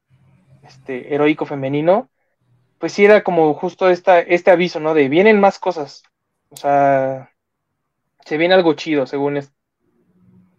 este, 0.62 1.14
heroico 1.14 1.46
femenino, 1.46 2.08
pues 2.78 2.92
sí 2.92 3.04
era 3.04 3.22
como 3.24 3.54
justo 3.54 3.88
esta, 3.88 4.20
este 4.20 4.50
aviso, 4.50 4.80
¿no? 4.80 4.94
De 4.94 5.08
vienen 5.08 5.40
más 5.40 5.58
cosas. 5.58 6.02
O 6.50 6.56
sea, 6.56 7.32
se 8.24 8.36
viene 8.36 8.54
algo 8.54 8.74
chido, 8.74 9.06
según 9.06 9.36
es. 9.36 9.52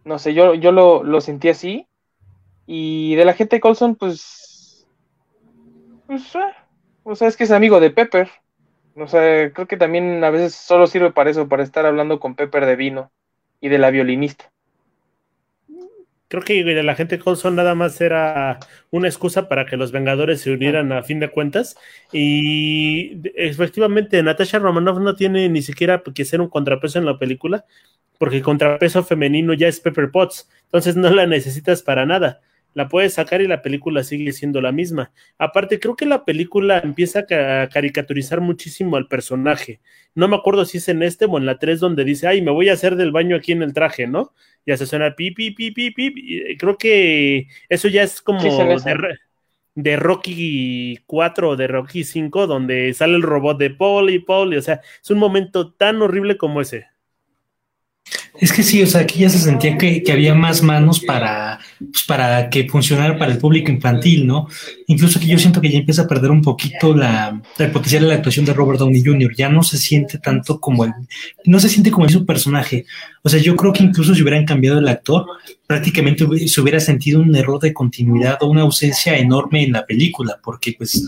No 0.04 0.20
sé, 0.20 0.34
yo, 0.34 0.54
yo 0.56 0.72
lo, 0.72 1.04
lo 1.04 1.22
sentí 1.22 1.50
así. 1.50 1.88
Y 2.66 3.16
de 3.16 3.26
la 3.26 3.34
gente 3.34 3.60
Colson, 3.60 3.96
pues. 3.96 4.88
Pues, 6.08 6.36
eh, 6.36 6.54
o 7.04 7.16
sea, 7.16 7.28
es 7.28 7.38
que 7.38 7.44
es 7.46 7.52
amigo 7.52 7.80
de 7.80 7.92
Pepper. 7.92 8.30
O 8.96 9.08
sea, 9.08 9.52
creo 9.54 9.68
que 9.68 9.78
también 9.78 10.24
a 10.24 10.30
veces 10.30 10.56
solo 10.56 10.88
sirve 10.88 11.12
para 11.12 11.30
eso, 11.30 11.48
para 11.48 11.64
estar 11.64 11.86
hablando 11.86 12.20
con 12.20 12.36
Pepper 12.36 12.66
de 12.66 12.76
vino 12.76 13.12
y 13.62 13.70
de 13.70 13.78
la 13.78 13.92
violinista 13.92 14.52
creo 16.30 16.44
que 16.44 16.64
la 16.64 16.96
gente 16.96 17.20
Colson 17.20 17.56
nada 17.56 17.76
más 17.76 18.00
era 18.00 18.60
una 18.92 19.10
excusa 19.10 19.50
para 19.50 19.66
que 19.66 19.76
los 19.76 19.92
Vengadores 19.92 20.42
se 20.42 20.52
unieran 20.52 20.94
a 20.94 21.04
fin 21.04 21.20
de 21.20 21.30
cuentas. 21.30 21.76
Y 22.14 23.20
efectivamente, 23.36 24.24
Natasha 24.24 24.60
Romanoff 24.60 25.00
no 25.00 25.16
tiene 25.16 25.50
ni 25.50 25.62
siquiera 25.62 26.02
que 26.16 26.24
ser 26.24 26.40
un 26.40 26.50
contrapeso 26.50 27.00
en 27.00 27.06
la 27.06 27.18
película, 27.18 27.66
porque 28.18 28.38
el 28.38 28.44
contrapeso 28.44 29.04
femenino 29.04 29.54
ya 29.54 29.68
es 29.68 29.82
Pepper 29.82 30.12
Potts, 30.12 30.50
entonces 30.66 30.96
no 30.96 31.10
la 31.10 31.28
necesitas 31.28 31.82
para 31.82 32.06
nada 32.06 32.40
la 32.74 32.88
puedes 32.88 33.16
sacar 33.16 33.42
y 33.42 33.48
la 33.48 33.62
película 33.62 34.04
sigue 34.04 34.32
siendo 34.32 34.62
la 34.62 34.72
misma. 34.72 35.12
Aparte, 35.38 35.80
creo 35.80 35.96
que 35.96 36.06
la 36.06 36.26
película 36.26 36.80
empieza 36.80 37.26
a 37.30 37.68
caricaturizar 37.68 38.42
muchísimo 38.42 38.96
al 38.96 39.08
personaje. 39.08 39.80
No 40.16 40.28
me 40.28 40.36
acuerdo 40.36 40.66
si 40.66 40.78
es 40.78 40.88
en 40.90 41.04
este 41.04 41.26
o 41.26 41.38
en 41.38 41.46
la 41.46 41.58
3 41.58 41.80
donde 41.80 42.04
dice, 42.04 42.28
ay, 42.28 42.42
me 42.42 42.52
voy 42.52 42.70
a 42.70 42.74
hacer 42.74 42.96
del 42.96 43.12
baño 43.12 43.36
aquí 43.36 43.52
en 43.52 43.64
el 43.64 43.74
traje, 43.74 44.08
¿no? 44.08 44.34
Y 44.70 44.72
hace 44.72 44.86
suena 44.86 45.16
pi, 45.16 45.32
pi, 45.32 45.50
pi, 45.50 45.72
pi, 45.72 45.90
pi. 45.90 46.56
Creo 46.60 46.78
que 46.78 47.48
eso 47.70 47.88
ya 47.88 48.04
es 48.04 48.22
como 48.22 48.40
de, 48.44 49.18
de, 49.74 49.96
Rocky 49.96 51.00
4 51.08 51.50
o 51.50 51.56
de 51.56 51.66
Rocky 51.68 52.04
5, 52.04 52.46
donde 52.46 52.94
sale 52.94 53.16
el 53.16 53.24
robot 53.24 53.58
de 53.58 53.72
Paul 53.72 54.12
y 54.12 54.20
Paul. 54.20 54.56
o 54.56 54.62
sea, 54.62 54.82
es 55.02 55.10
un 55.10 55.18
momento 55.18 55.74
tan 55.74 56.04
horrible 56.04 56.38
como 56.38 56.62
ese. 56.62 56.86
Es 58.42 58.54
que 58.54 58.64
sí, 58.64 58.82
o 58.82 58.88
sea, 58.88 59.02
aquí 59.02 59.20
ya 59.20 59.30
se 59.30 59.38
sentía 59.38 59.78
que, 59.78 60.02
había 60.10 60.34
más 60.34 60.64
manos 60.64 61.02
para, 61.02 61.60
pues, 61.78 62.04
para 62.04 62.50
que 62.50 62.70
funcionara 62.70 63.18
para 63.18 63.34
el 63.34 63.38
público 63.38 63.70
infantil, 63.70 64.26
¿no? 64.26 64.48
Incluso 64.88 65.20
que 65.20 65.28
yo 65.28 65.38
siento 65.38 65.60
que 65.60 65.70
ya 65.70 65.78
empieza 65.78 66.04
a 66.04 66.08
perder 66.08 66.32
un 66.32 66.42
poquito 66.42 66.96
la, 66.96 67.42
potencial 67.74 68.04
de 68.04 68.08
la 68.08 68.16
actuación 68.16 68.46
de 68.46 68.54
Robert 68.54 68.80
Downey 68.80 69.04
Jr. 69.04 69.36
Ya 69.36 69.50
no 69.50 69.62
se 69.62 69.78
siente 69.78 70.20
tanto 70.20 70.60
como 70.62 70.86
el, 70.86 70.94
no 71.46 71.60
se 71.60 71.68
siente 71.68 71.92
como 71.92 72.08
su 72.08 72.26
personaje. 72.26 72.86
O 73.24 73.30
sea, 73.30 73.42
yo 73.42 73.58
creo 73.58 73.74
que 73.74 73.84
incluso 73.84 74.16
si 74.16 74.22
hubieran 74.22 74.46
cambiado 74.46 74.80
el 74.80 74.88
actor, 74.88 75.26
prácticamente 75.68 76.26
se 76.48 76.62
hubiera 76.62 76.80
sentido 76.80 77.22
un 77.22 77.36
error 77.36 77.60
de 77.60 77.74
continuidad 77.74 78.38
o 78.40 78.48
una 78.48 78.62
ausencia 78.62 79.18
enorme 79.18 79.64
en 79.64 79.74
la 79.74 79.86
película, 79.86 80.40
porque 80.42 80.76
pues 80.78 81.06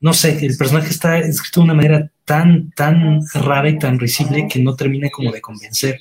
no 0.00 0.12
sé, 0.12 0.44
el 0.44 0.56
personaje 0.56 0.90
está 0.90 1.18
escrito 1.18 1.60
de 1.60 1.64
una 1.64 1.74
manera 1.74 2.10
tan, 2.24 2.70
tan 2.72 3.20
rara 3.34 3.68
y 3.68 3.78
tan 3.78 3.98
risible 3.98 4.46
que 4.48 4.60
no 4.60 4.76
termina 4.76 5.08
como 5.10 5.32
de 5.32 5.40
convencer. 5.40 5.98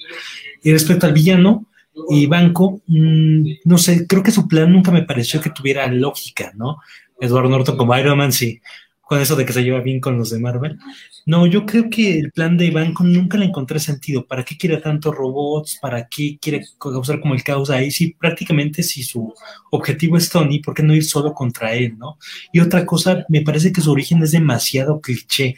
Y 0.66 0.72
respecto 0.72 1.06
al 1.06 1.14
villano, 1.14 1.68
y 2.10 2.26
Banco, 2.26 2.82
mm, 2.88 3.50
no 3.66 3.78
sé, 3.78 4.08
creo 4.08 4.24
que 4.24 4.32
su 4.32 4.48
plan 4.48 4.74
nunca 4.74 4.90
me 4.90 5.04
pareció 5.04 5.40
que 5.40 5.52
tuviera 5.52 5.86
lógica, 5.86 6.54
¿no? 6.56 6.80
Edward 7.20 7.52
Norton 7.52 7.78
como 7.78 7.96
Iron 7.96 8.18
Man, 8.18 8.32
sí, 8.32 8.60
con 9.00 9.22
eso 9.22 9.36
de 9.36 9.46
que 9.46 9.54
se 9.54 9.64
lleva 9.64 9.82
bien 9.82 10.00
con 10.00 10.18
los 10.18 10.32
de 10.32 10.40
Marvel. 10.40 10.80
No, 11.28 11.46
yo 11.46 11.68
creo 11.68 11.88
que 11.88 12.18
el 12.18 12.32
plan 12.32 12.58
de 12.58 12.72
Banco 12.72 13.04
nunca 13.04 13.38
le 13.38 13.46
encontré 13.46 13.80
sentido. 13.80 14.26
¿Para 14.26 14.44
qué 14.44 14.58
quiere 14.58 14.78
tantos 14.78 15.14
robots? 15.14 15.78
¿Para 15.80 16.08
qué 16.08 16.40
quiere 16.42 16.66
causar 16.80 17.20
como 17.20 17.36
el 17.36 17.44
caos 17.44 17.70
ahí? 17.70 17.92
Sí, 17.92 18.16
prácticamente 18.20 18.82
si 18.82 19.04
su 19.04 19.32
objetivo 19.70 20.18
es 20.18 20.32
Tony, 20.32 20.62
¿por 20.62 20.74
qué 20.74 20.82
no 20.82 20.96
ir 20.96 21.06
solo 21.06 21.32
contra 21.36 21.76
él, 21.76 21.96
no? 21.96 22.18
Y 22.52 22.60
otra 22.60 22.88
cosa, 22.88 23.24
me 23.30 23.42
parece 23.42 23.72
que 23.72 23.82
su 23.82 23.92
origen 23.92 24.24
es 24.24 24.32
demasiado 24.32 25.00
cliché. 25.00 25.56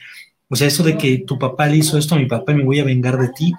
O 0.50 0.56
sea, 0.58 0.68
eso 0.68 0.84
de 0.84 0.98
que 0.98 1.20
tu 1.20 1.40
papá 1.40 1.68
le 1.68 1.78
hizo 1.78 1.98
esto 1.98 2.16
a 2.16 2.20
mi 2.20 2.26
papá 2.26 2.52
y 2.52 2.56
me 2.56 2.64
voy 2.66 2.80
a 2.80 2.84
vengar 2.84 3.18
de 3.18 3.30
ti, 3.30 3.54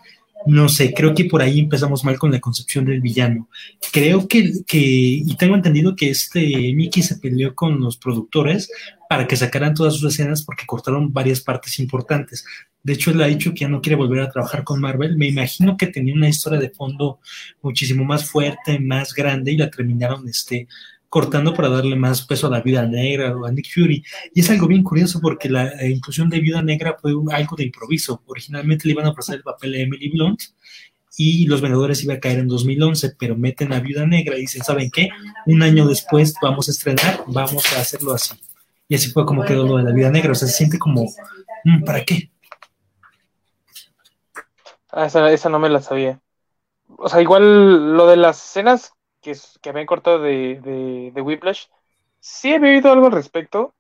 no 0.46 0.68
sé, 0.68 0.94
creo 0.94 1.14
que 1.14 1.24
por 1.24 1.42
ahí 1.42 1.60
empezamos 1.60 2.04
mal 2.04 2.18
con 2.18 2.30
la 2.30 2.40
concepción 2.40 2.84
del 2.84 3.00
villano. 3.00 3.48
Creo 3.92 4.28
que, 4.28 4.52
que, 4.66 4.78
y 4.78 5.36
tengo 5.36 5.54
entendido 5.54 5.96
que 5.96 6.10
este 6.10 6.40
Mickey 6.74 7.02
se 7.02 7.16
peleó 7.16 7.54
con 7.54 7.80
los 7.80 7.96
productores 7.96 8.70
para 9.08 9.26
que 9.26 9.36
sacaran 9.36 9.74
todas 9.74 9.94
sus 9.94 10.12
escenas 10.12 10.42
porque 10.42 10.66
cortaron 10.66 11.12
varias 11.12 11.40
partes 11.40 11.78
importantes. 11.78 12.44
De 12.82 12.92
hecho, 12.92 13.10
él 13.10 13.20
ha 13.22 13.26
dicho 13.26 13.50
que 13.52 13.60
ya 13.60 13.68
no 13.68 13.80
quiere 13.80 13.96
volver 13.96 14.20
a 14.20 14.30
trabajar 14.30 14.64
con 14.64 14.80
Marvel. 14.80 15.16
Me 15.16 15.26
imagino 15.26 15.76
que 15.76 15.88
tenía 15.88 16.14
una 16.14 16.28
historia 16.28 16.58
de 16.58 16.70
fondo 16.70 17.20
muchísimo 17.60 18.04
más 18.04 18.30
fuerte, 18.30 18.78
más 18.78 19.12
grande 19.14 19.52
y 19.52 19.56
la 19.56 19.70
terminaron 19.70 20.28
este, 20.28 20.68
cortando 21.08 21.54
para 21.54 21.68
darle 21.68 21.96
más 21.96 22.22
peso 22.22 22.46
a 22.46 22.50
la 22.50 22.60
Viuda 22.60 22.86
Negra 22.86 23.36
o 23.36 23.46
a 23.46 23.50
Nick 23.50 23.72
Fury. 23.72 24.04
Y 24.34 24.40
es 24.40 24.50
algo 24.50 24.66
bien 24.66 24.82
curioso 24.82 25.20
porque 25.20 25.48
la 25.48 25.84
inclusión 25.86 26.28
de 26.28 26.40
Viuda 26.40 26.62
Negra 26.62 26.96
fue 27.00 27.12
algo 27.30 27.56
de 27.56 27.64
improviso. 27.64 28.22
Originalmente 28.26 28.86
le 28.86 28.92
iban 28.92 29.06
a 29.06 29.14
pasar 29.14 29.36
el 29.36 29.42
papel 29.42 29.74
a 29.74 29.78
Emily 29.78 30.10
Blunt 30.10 30.42
y 31.16 31.46
Los 31.46 31.60
Vengadores 31.60 32.04
iba 32.04 32.14
a 32.14 32.20
caer 32.20 32.38
en 32.38 32.48
2011, 32.48 33.16
pero 33.18 33.36
meten 33.36 33.72
a 33.72 33.80
Viuda 33.80 34.06
Negra 34.06 34.36
y 34.36 34.42
dicen, 34.42 34.62
¿saben 34.62 34.90
qué? 34.90 35.08
Un 35.46 35.62
año 35.62 35.86
después 35.86 36.34
vamos 36.40 36.68
a 36.68 36.70
estrenar, 36.70 37.24
vamos 37.26 37.72
a 37.72 37.80
hacerlo 37.80 38.12
así. 38.12 38.34
Y 38.86 38.94
así 38.94 39.10
fue 39.10 39.26
como 39.26 39.44
quedó 39.44 39.66
lo 39.66 39.78
de 39.78 39.84
la 39.84 39.92
Viuda 39.92 40.10
Negra. 40.10 40.32
O 40.32 40.34
sea, 40.34 40.46
se 40.46 40.54
siente 40.54 40.78
como, 40.78 41.04
mm, 41.64 41.84
¿para 41.84 42.04
qué? 42.04 42.30
Ah, 44.90 45.06
esa, 45.06 45.30
esa 45.32 45.48
no 45.48 45.58
me 45.58 45.68
la 45.68 45.80
sabía. 45.80 46.20
O 46.96 47.08
sea, 47.08 47.20
igual 47.20 47.96
lo 47.96 48.06
de 48.06 48.16
las 48.16 48.38
escenas 48.38 48.92
que, 49.28 49.38
que 49.60 49.70
habían 49.70 49.86
cortado 49.86 50.20
de, 50.20 50.60
de, 50.62 51.12
de 51.12 51.20
Whiplash, 51.22 51.66
sí 52.20 52.52
he 52.52 52.60
oído 52.60 52.92
algo 52.92 53.06
al 53.06 53.12
respecto. 53.12 53.74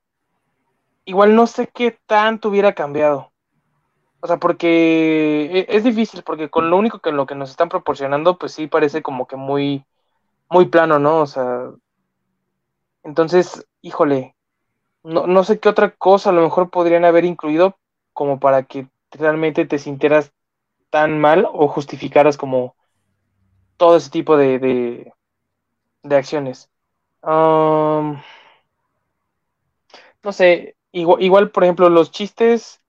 Igual 1.04 1.34
no 1.34 1.46
sé 1.46 1.68
qué 1.68 1.98
tanto 2.06 2.50
hubiera 2.50 2.74
cambiado. 2.74 3.32
O 4.20 4.26
sea, 4.26 4.38
porque 4.38 5.66
e, 5.68 5.76
es 5.76 5.84
difícil, 5.84 6.22
porque 6.22 6.50
con 6.50 6.70
lo 6.70 6.76
único 6.76 7.00
que 7.00 7.12
lo 7.12 7.26
que 7.26 7.34
nos 7.34 7.50
están 7.50 7.68
proporcionando, 7.68 8.38
pues 8.38 8.52
sí 8.52 8.66
parece 8.66 9.02
como 9.02 9.26
que 9.26 9.36
muy, 9.36 9.84
muy 10.50 10.66
plano, 10.66 10.98
¿no? 10.98 11.20
O 11.20 11.26
sea, 11.26 11.70
entonces, 13.02 13.66
híjole, 13.80 14.36
no, 15.02 15.26
no 15.26 15.44
sé 15.44 15.60
qué 15.60 15.68
otra 15.68 15.92
cosa 15.92 16.30
a 16.30 16.32
lo 16.32 16.42
mejor 16.42 16.70
podrían 16.70 17.04
haber 17.04 17.24
incluido 17.24 17.78
como 18.12 18.40
para 18.40 18.64
que 18.64 18.88
realmente 19.12 19.66
te 19.66 19.78
sintieras 19.78 20.32
tan 20.90 21.20
mal 21.20 21.48
o 21.52 21.68
justificaras 21.68 22.36
como 22.36 22.76
todo 23.76 23.96
ese 23.96 24.10
tipo 24.10 24.36
de, 24.36 24.58
de 24.58 25.12
acciones. 26.16 26.70
no 27.22 28.22
sé, 30.32 30.76
igual, 30.92 31.50
por 31.50 31.64
ejemplo, 31.64 31.88
los 31.90 32.10
chistes, 32.10 32.80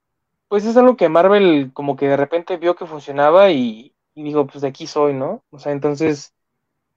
pues 0.47 0.65
es 0.65 0.77
algo 0.77 0.97
que 0.97 1.09
Marvel 1.09 1.71
como 1.73 1.95
que 1.95 2.07
de 2.07 2.17
repente 2.17 2.57
vio 2.57 2.75
que 2.75 2.85
funcionaba 2.85 3.51
y, 3.51 3.93
digo, 4.15 4.47
pues 4.47 4.61
de 4.61 4.67
aquí 4.69 4.87
soy, 4.87 5.13
¿no? 5.13 5.43
O 5.51 5.59
sea, 5.59 5.71
entonces 5.71 6.33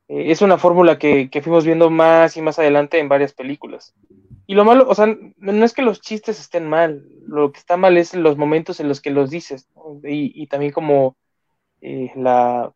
eh, 0.09 0.31
es 0.33 0.43
una 0.43 0.59
fórmula 0.59 0.99
que, 0.99 1.29
fuimos 1.43 1.65
viendo 1.65 1.91
más 1.91 2.37
y 2.37 2.43
más 2.43 2.59
adelante 2.59 2.99
en 2.99 3.09
varias 3.09 3.33
películas. 3.35 3.95
Y 4.47 4.55
lo 4.55 4.65
malo, 4.65 4.87
o 4.89 4.95
sea, 4.95 5.07
no 5.37 5.65
es 5.65 5.73
que 5.73 5.83
los 5.83 6.01
chistes 6.01 6.41
estén 6.41 6.69
mal, 6.69 7.09
lo 7.27 7.53
que 7.53 7.61
está 7.61 7.77
mal 7.77 7.97
es 7.97 8.15
los 8.15 8.37
momentos 8.37 8.81
en 8.81 8.89
los 8.89 9.01
que 9.01 9.11
los 9.11 9.31
dices, 9.31 9.69
y, 10.05 10.47
también 10.49 10.73
como 10.73 11.17
eh, 11.81 12.11
la, 12.17 12.73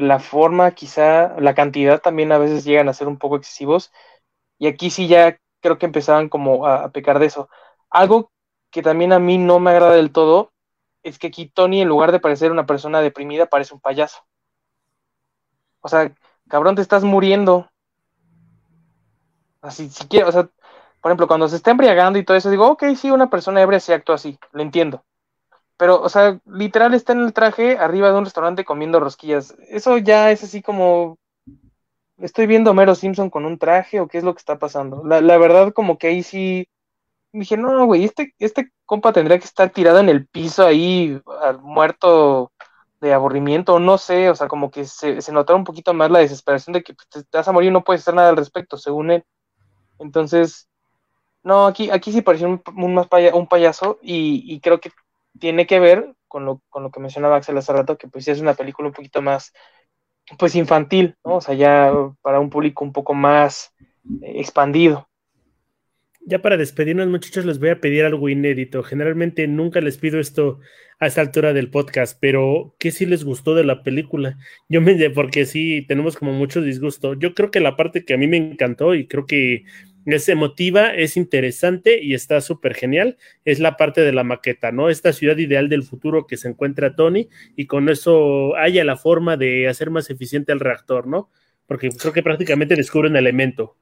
la 0.00 0.18
forma, 0.18 0.72
quizá, 0.72 1.34
la 1.38 1.54
cantidad 1.54 2.00
también 2.00 2.32
a 2.32 2.38
veces 2.38 2.64
llegan 2.64 2.88
a 2.88 2.94
ser 2.94 3.08
un 3.08 3.18
poco 3.18 3.36
excesivos. 3.36 3.92
Y 4.58 4.66
aquí 4.66 4.90
sí 4.90 5.08
ya 5.08 5.38
creo 5.60 5.78
que 5.78 5.86
empezaban 5.86 6.28
como 6.28 6.66
a, 6.66 6.90
pecar 6.90 7.18
de 7.18 7.26
eso. 7.26 7.48
Algo 7.90 8.32
que 8.70 8.82
también 8.82 9.12
a 9.12 9.18
mí 9.18 9.38
no 9.38 9.60
me 9.60 9.70
agrada 9.70 9.92
del 9.92 10.12
todo 10.12 10.52
es 11.02 11.18
que 11.18 11.28
aquí 11.28 11.46
Tony, 11.48 11.82
en 11.82 11.88
lugar 11.88 12.12
de 12.12 12.20
parecer 12.20 12.52
una 12.52 12.66
persona 12.66 13.00
deprimida, 13.00 13.46
parece 13.46 13.74
un 13.74 13.80
payaso. 13.80 14.22
O 15.80 15.88
sea, 15.88 16.12
cabrón, 16.48 16.76
te 16.76 16.82
estás 16.82 17.04
muriendo. 17.04 17.70
Así, 19.62 19.88
si 19.90 20.06
quiero, 20.08 20.28
o 20.28 20.32
sea, 20.32 20.48
por 21.00 21.10
ejemplo, 21.10 21.26
cuando 21.26 21.48
se 21.48 21.56
está 21.56 21.70
embriagando 21.70 22.18
y 22.18 22.24
todo 22.24 22.36
eso, 22.36 22.50
digo, 22.50 22.68
ok, 22.68 22.84
sí, 22.96 23.10
una 23.10 23.30
persona 23.30 23.62
ebria 23.62 23.80
se 23.80 23.94
actúa 23.94 24.16
así, 24.16 24.38
lo 24.52 24.62
entiendo. 24.62 25.04
Pero, 25.80 26.02
o 26.02 26.10
sea, 26.10 26.38
literal 26.44 26.92
está 26.92 27.14
en 27.14 27.20
el 27.20 27.32
traje 27.32 27.78
arriba 27.78 28.12
de 28.12 28.18
un 28.18 28.26
restaurante 28.26 28.66
comiendo 28.66 29.00
rosquillas. 29.00 29.56
Eso 29.70 29.96
ya 29.96 30.30
es 30.30 30.44
así 30.44 30.60
como. 30.60 31.16
Estoy 32.18 32.46
viendo 32.46 32.70
a 32.70 32.74
Mero 32.74 32.94
Simpson 32.94 33.30
con 33.30 33.46
un 33.46 33.56
traje 33.58 33.98
o 33.98 34.06
qué 34.06 34.18
es 34.18 34.24
lo 34.24 34.34
que 34.34 34.40
está 34.40 34.58
pasando. 34.58 35.02
La, 35.06 35.22
la 35.22 35.38
verdad, 35.38 35.72
como 35.72 35.96
que 35.96 36.08
ahí 36.08 36.22
sí. 36.22 36.68
Dije, 37.32 37.56
no, 37.56 37.86
güey, 37.86 38.04
este, 38.04 38.34
este 38.38 38.70
compa 38.84 39.14
tendría 39.14 39.38
que 39.38 39.46
estar 39.46 39.70
tirado 39.70 40.00
en 40.00 40.10
el 40.10 40.26
piso 40.26 40.66
ahí, 40.66 41.18
muerto 41.62 42.52
de 43.00 43.14
aburrimiento, 43.14 43.78
no 43.78 43.96
sé, 43.96 44.28
o 44.28 44.34
sea, 44.34 44.48
como 44.48 44.70
que 44.70 44.84
se, 44.84 45.22
se 45.22 45.32
notaba 45.32 45.58
un 45.58 45.64
poquito 45.64 45.94
más 45.94 46.10
la 46.10 46.18
desesperación 46.18 46.74
de 46.74 46.82
que 46.82 46.92
pues, 46.92 47.08
te, 47.08 47.38
vas 47.38 47.48
a 47.48 47.52
morir 47.52 47.70
y 47.70 47.72
no 47.72 47.84
puedes 47.84 48.02
hacer 48.02 48.14
nada 48.14 48.28
al 48.28 48.36
respecto, 48.36 48.76
según 48.76 49.12
él. 49.12 49.24
Entonces, 49.98 50.68
no, 51.42 51.66
aquí, 51.66 51.90
aquí 51.90 52.12
sí 52.12 52.20
pareció 52.20 52.48
un, 52.48 52.62
un, 52.76 53.06
un 53.34 53.46
payaso 53.48 53.98
y, 54.02 54.44
y 54.54 54.60
creo 54.60 54.78
que 54.78 54.90
tiene 55.40 55.66
que 55.66 55.80
ver 55.80 56.14
con 56.28 56.44
lo, 56.44 56.62
con 56.68 56.84
lo 56.84 56.90
que 56.90 57.00
mencionaba 57.00 57.36
Axel 57.36 57.58
hace 57.58 57.72
rato, 57.72 57.98
que 57.98 58.06
pues 58.06 58.28
es 58.28 58.40
una 58.40 58.54
película 58.54 58.88
un 58.88 58.94
poquito 58.94 59.20
más, 59.20 59.52
pues 60.38 60.54
infantil, 60.54 61.16
¿no? 61.24 61.36
O 61.36 61.40
sea, 61.40 61.54
ya 61.54 61.92
para 62.22 62.38
un 62.38 62.50
público 62.50 62.84
un 62.84 62.92
poco 62.92 63.14
más 63.14 63.72
eh, 64.22 64.34
expandido. 64.36 65.08
Ya 66.22 66.40
para 66.40 66.56
despedirnos, 66.56 67.08
muchachos, 67.08 67.46
les 67.46 67.58
voy 67.58 67.70
a 67.70 67.80
pedir 67.80 68.04
algo 68.04 68.28
inédito. 68.28 68.82
Generalmente 68.82 69.48
nunca 69.48 69.80
les 69.80 69.96
pido 69.98 70.20
esto 70.20 70.60
a 71.00 71.06
esta 71.06 71.22
altura 71.22 71.54
del 71.54 71.70
podcast, 71.70 72.18
pero 72.20 72.76
¿qué 72.78 72.90
sí 72.90 73.06
les 73.06 73.24
gustó 73.24 73.54
de 73.54 73.64
la 73.64 73.82
película? 73.82 74.36
Yo 74.68 74.82
me, 74.82 75.10
porque 75.10 75.46
sí, 75.46 75.84
tenemos 75.88 76.16
como 76.16 76.32
mucho 76.32 76.60
disgusto. 76.60 77.14
Yo 77.14 77.34
creo 77.34 77.50
que 77.50 77.60
la 77.60 77.74
parte 77.74 78.04
que 78.04 78.14
a 78.14 78.18
mí 78.18 78.28
me 78.28 78.36
encantó 78.36 78.94
y 78.94 79.08
creo 79.08 79.24
que 79.26 79.64
es 80.06 80.28
emotiva, 80.28 80.94
es 80.94 81.16
interesante 81.16 82.02
y 82.02 82.14
está 82.14 82.40
súper 82.40 82.74
genial, 82.74 83.18
es 83.44 83.58
la 83.58 83.76
parte 83.76 84.00
de 84.00 84.12
la 84.12 84.24
maqueta, 84.24 84.72
¿no? 84.72 84.88
Esta 84.88 85.12
ciudad 85.12 85.36
ideal 85.38 85.68
del 85.68 85.82
futuro 85.82 86.26
que 86.26 86.36
se 86.36 86.48
encuentra 86.48 86.94
Tony 86.94 87.28
y 87.56 87.66
con 87.66 87.88
eso 87.88 88.56
haya 88.56 88.84
la 88.84 88.96
forma 88.96 89.36
de 89.36 89.68
hacer 89.68 89.90
más 89.90 90.10
eficiente 90.10 90.52
el 90.52 90.60
reactor, 90.60 91.06
¿no? 91.06 91.30
Porque 91.66 91.90
creo 91.90 92.12
que 92.12 92.22
prácticamente 92.22 92.76
descubre 92.76 93.08
un 93.08 93.16
elemento. 93.16 93.76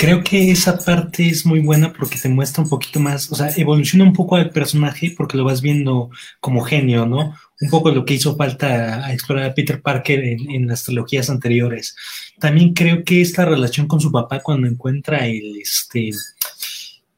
Creo 0.00 0.22
que 0.22 0.52
esa 0.52 0.78
parte 0.78 1.28
es 1.28 1.44
muy 1.44 1.58
buena 1.58 1.92
porque 1.92 2.20
te 2.20 2.28
muestra 2.28 2.62
un 2.62 2.70
poquito 2.70 3.00
más, 3.00 3.32
o 3.32 3.34
sea, 3.34 3.50
evoluciona 3.56 4.04
un 4.04 4.12
poco 4.12 4.36
al 4.36 4.50
personaje 4.50 5.12
porque 5.16 5.36
lo 5.36 5.42
vas 5.42 5.60
viendo 5.60 6.10
como 6.38 6.62
genio, 6.62 7.04
¿no? 7.04 7.34
Un 7.60 7.68
poco 7.68 7.90
lo 7.90 8.04
que 8.04 8.14
hizo 8.14 8.36
falta 8.36 9.04
a 9.04 9.12
explorar 9.12 9.46
a 9.46 9.54
Peter 9.54 9.82
Parker 9.82 10.22
en, 10.22 10.68
las 10.68 10.84
trilogías 10.84 11.28
anteriores. 11.30 11.96
También 12.38 12.74
creo 12.74 13.02
que 13.02 13.20
esta 13.20 13.44
relación 13.44 13.88
con 13.88 14.00
su 14.00 14.12
papá 14.12 14.38
cuando 14.40 14.68
encuentra 14.68 15.26
el, 15.26 15.56
este, 15.60 16.10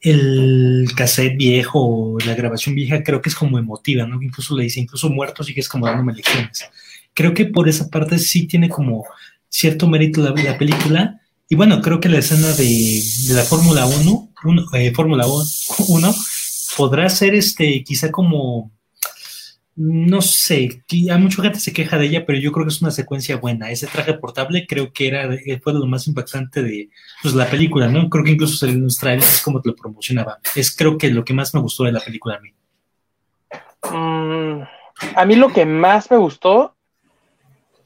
el 0.00 0.88
cassette 0.96 1.37
viejo 1.37 2.16
la 2.25 2.34
grabación 2.34 2.75
vieja, 2.75 3.02
creo 3.02 3.20
que 3.20 3.28
es 3.28 3.34
como 3.34 3.58
emotiva, 3.58 4.06
¿no? 4.06 4.22
Incluso 4.22 4.56
le 4.56 4.64
dice, 4.64 4.80
incluso 4.80 5.10
muerto 5.10 5.44
sigues 5.44 5.68
como 5.68 5.84
dándome 5.84 6.14
lecciones. 6.14 6.64
Creo 7.12 7.34
que 7.34 7.44
por 7.44 7.68
esa 7.68 7.90
parte 7.90 8.18
sí 8.18 8.46
tiene 8.46 8.70
como 8.70 9.04
cierto 9.50 9.87
mérito 9.87 10.22
la 10.22 10.56
película 10.56 11.19
y 11.52 11.57
bueno, 11.57 11.83
creo 11.83 11.99
que 11.99 12.09
la 12.09 12.19
escena 12.19 12.52
de, 12.52 13.02
la 13.35 13.42
Fórmula 13.42 13.85
1, 13.85 14.30
eh, 14.75 14.95
Fórmula 14.95 15.26
1 15.26 16.14
podrá 16.76 17.09
ser 17.09 17.35
este, 17.35 17.83
quizá 17.83 18.12
como, 18.12 18.71
no 19.75 20.23
sé, 20.23 20.85
hay 20.88 21.19
mucha 21.19 21.42
gente 21.42 21.59
se 21.59 21.73
queja 21.73 21.99
de 21.99 22.07
ella, 22.07 22.25
pero 22.25 22.38
yo 22.38 22.52
creo 22.52 22.66
que 22.66 22.73
es 22.73 22.80
una 22.83 22.92
secuencia 22.92 23.38
buena. 23.38 23.73
Ese 23.73 23.88
traje 23.88 24.14
portable 24.14 24.64
creo 24.69 24.92
que 24.92 25.09
era 25.09 25.28
fue 25.61 25.73
lo 25.73 25.87
más 25.87 26.07
impactante 26.07 26.62
de 26.62 26.88
pues, 27.21 27.35
la 27.35 27.50
película, 27.50 27.88
¿no? 27.88 28.09
Creo 28.09 28.23
que 28.23 28.30
incluso 28.30 28.57
se 28.57 28.73
los 28.73 29.02
es 29.02 29.42
como 29.42 29.61
te 29.61 29.71
lo 29.71 29.75
promocionaba. 29.75 30.38
Es 30.54 30.71
creo 30.71 30.99
que 30.99 31.11
lo 31.11 31.25
que 31.25 31.35
más 31.35 31.52
me 31.52 31.61
gustó 31.61 31.83
de 31.83 31.90
la 31.90 32.00
película 32.00 32.37
a 32.37 32.40
mí. 32.40 32.54
Mm, 33.90 34.62
a 35.16 35.25
mí 35.25 35.35
lo 35.35 35.52
que 35.52 35.66
más 35.66 36.12
me 36.12 36.16
gustó 36.16 36.76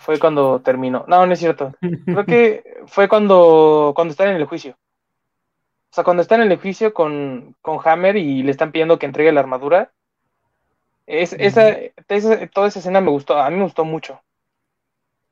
fue 0.04 0.18
cuando 0.18 0.60
terminó. 0.60 1.04
No, 1.08 1.26
no 1.26 1.32
es 1.32 1.38
cierto. 1.38 1.74
Creo 1.80 2.26
que 2.26 2.62
fue 2.86 3.08
cuando, 3.08 3.92
cuando 3.96 4.12
están 4.12 4.28
en 4.28 4.36
el 4.36 4.44
juicio. 4.44 4.72
O 4.72 5.94
sea, 5.94 6.04
cuando 6.04 6.22
están 6.22 6.42
en 6.42 6.52
el 6.52 6.58
juicio 6.58 6.92
con, 6.92 7.56
con 7.62 7.78
Hammer 7.82 8.16
y 8.16 8.42
le 8.42 8.50
están 8.50 8.70
pidiendo 8.70 8.98
que 8.98 9.06
entregue 9.06 9.32
la 9.32 9.40
armadura. 9.40 9.92
Es, 11.06 11.32
esa, 11.32 11.76
toda 12.52 12.68
esa 12.68 12.78
escena 12.80 13.00
me 13.00 13.10
gustó, 13.10 13.38
a 13.38 13.48
mí 13.48 13.56
me 13.56 13.64
gustó 13.64 13.84
mucho. 13.84 14.20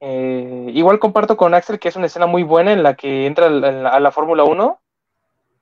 Eh, 0.01 0.71
igual 0.73 0.99
comparto 0.99 1.37
con 1.37 1.55
Axel 1.55 1.79
que 1.79 1.89
es 1.89 1.97
una 1.97 2.07
escena 2.07 2.27
muy 2.27 2.43
buena 2.43 2.73
en 2.73 2.83
la 2.83 2.95
que 2.95 3.27
entra 3.27 3.47
a 3.47 4.01
la, 4.01 4.11
Fórmula 4.11 4.45
1, 4.45 4.81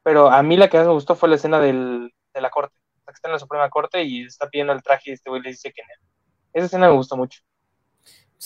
pero 0.02 0.30
a 0.30 0.42
mí 0.42 0.56
la 0.56 0.68
que 0.68 0.78
más 0.78 0.86
me 0.86 0.92
gustó 0.92 1.14
fue 1.16 1.28
la 1.28 1.34
escena 1.34 1.58
del, 1.60 2.12
de 2.32 2.40
la 2.40 2.50
corte. 2.50 2.74
que 3.06 3.12
está 3.12 3.28
en 3.28 3.32
la 3.32 3.38
Suprema 3.38 3.68
Corte 3.70 4.02
y 4.04 4.24
está 4.24 4.48
pidiendo 4.48 4.72
el 4.72 4.82
traje 4.82 5.10
y 5.10 5.12
este 5.14 5.30
güey 5.30 5.42
le 5.42 5.50
dice 5.50 5.72
que 5.72 5.82
no. 5.82 6.08
Esa 6.52 6.66
escena 6.66 6.88
me 6.88 6.94
gustó 6.94 7.16
mucho 7.16 7.40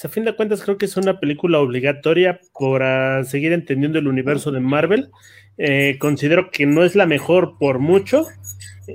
a 0.02 0.08
fin 0.08 0.24
de 0.24 0.34
cuentas 0.34 0.62
creo 0.62 0.76
que 0.76 0.86
es 0.86 0.96
una 0.96 1.20
película 1.20 1.60
obligatoria 1.60 2.40
para 2.58 3.22
seguir 3.24 3.52
entendiendo 3.52 3.98
el 3.98 4.08
universo 4.08 4.50
de 4.50 4.60
Marvel. 4.60 5.10
Eh, 5.56 5.98
considero 6.00 6.50
que 6.50 6.66
no 6.66 6.82
es 6.82 6.96
la 6.96 7.06
mejor 7.06 7.58
por 7.58 7.78
mucho, 7.78 8.26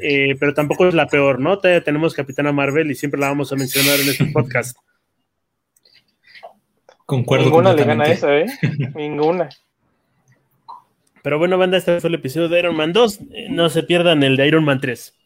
eh, 0.02 0.36
pero 0.40 0.54
tampoco 0.54 0.88
es 0.88 0.94
la 0.94 1.08
peor, 1.08 1.40
¿no? 1.40 1.58
Todavía 1.58 1.84
tenemos 1.84 2.14
Capitana 2.14 2.52
Marvel 2.52 2.92
y 2.92 2.96
siempre 2.96 3.20
la 3.20 3.30
vamos 3.30 3.54
a 3.54 3.56
mencionar 3.56 4.00
en 4.00 4.10
este 4.10 4.26
podcast. 4.34 4.78
Concuerdo. 7.06 7.46
Ninguna 7.46 7.74
le 7.74 7.84
gana 7.86 8.06
esa, 8.06 8.38
¿eh? 8.38 8.46
Ninguna. 8.96 9.50
Pero 11.24 11.40
bueno, 11.40 11.58
banda, 11.58 11.78
este 11.78 12.00
fue 12.02 12.10
el 12.10 12.16
episodio 12.16 12.50
de 12.50 12.60
Iron 12.60 12.76
Man 12.76 12.94
2. 12.94 13.20
No 13.50 13.70
se 13.70 13.84
pierdan 13.84 14.24
el 14.24 14.38
de 14.38 14.48
Iron 14.48 14.64
Man 14.64 14.80
3. 14.80 15.19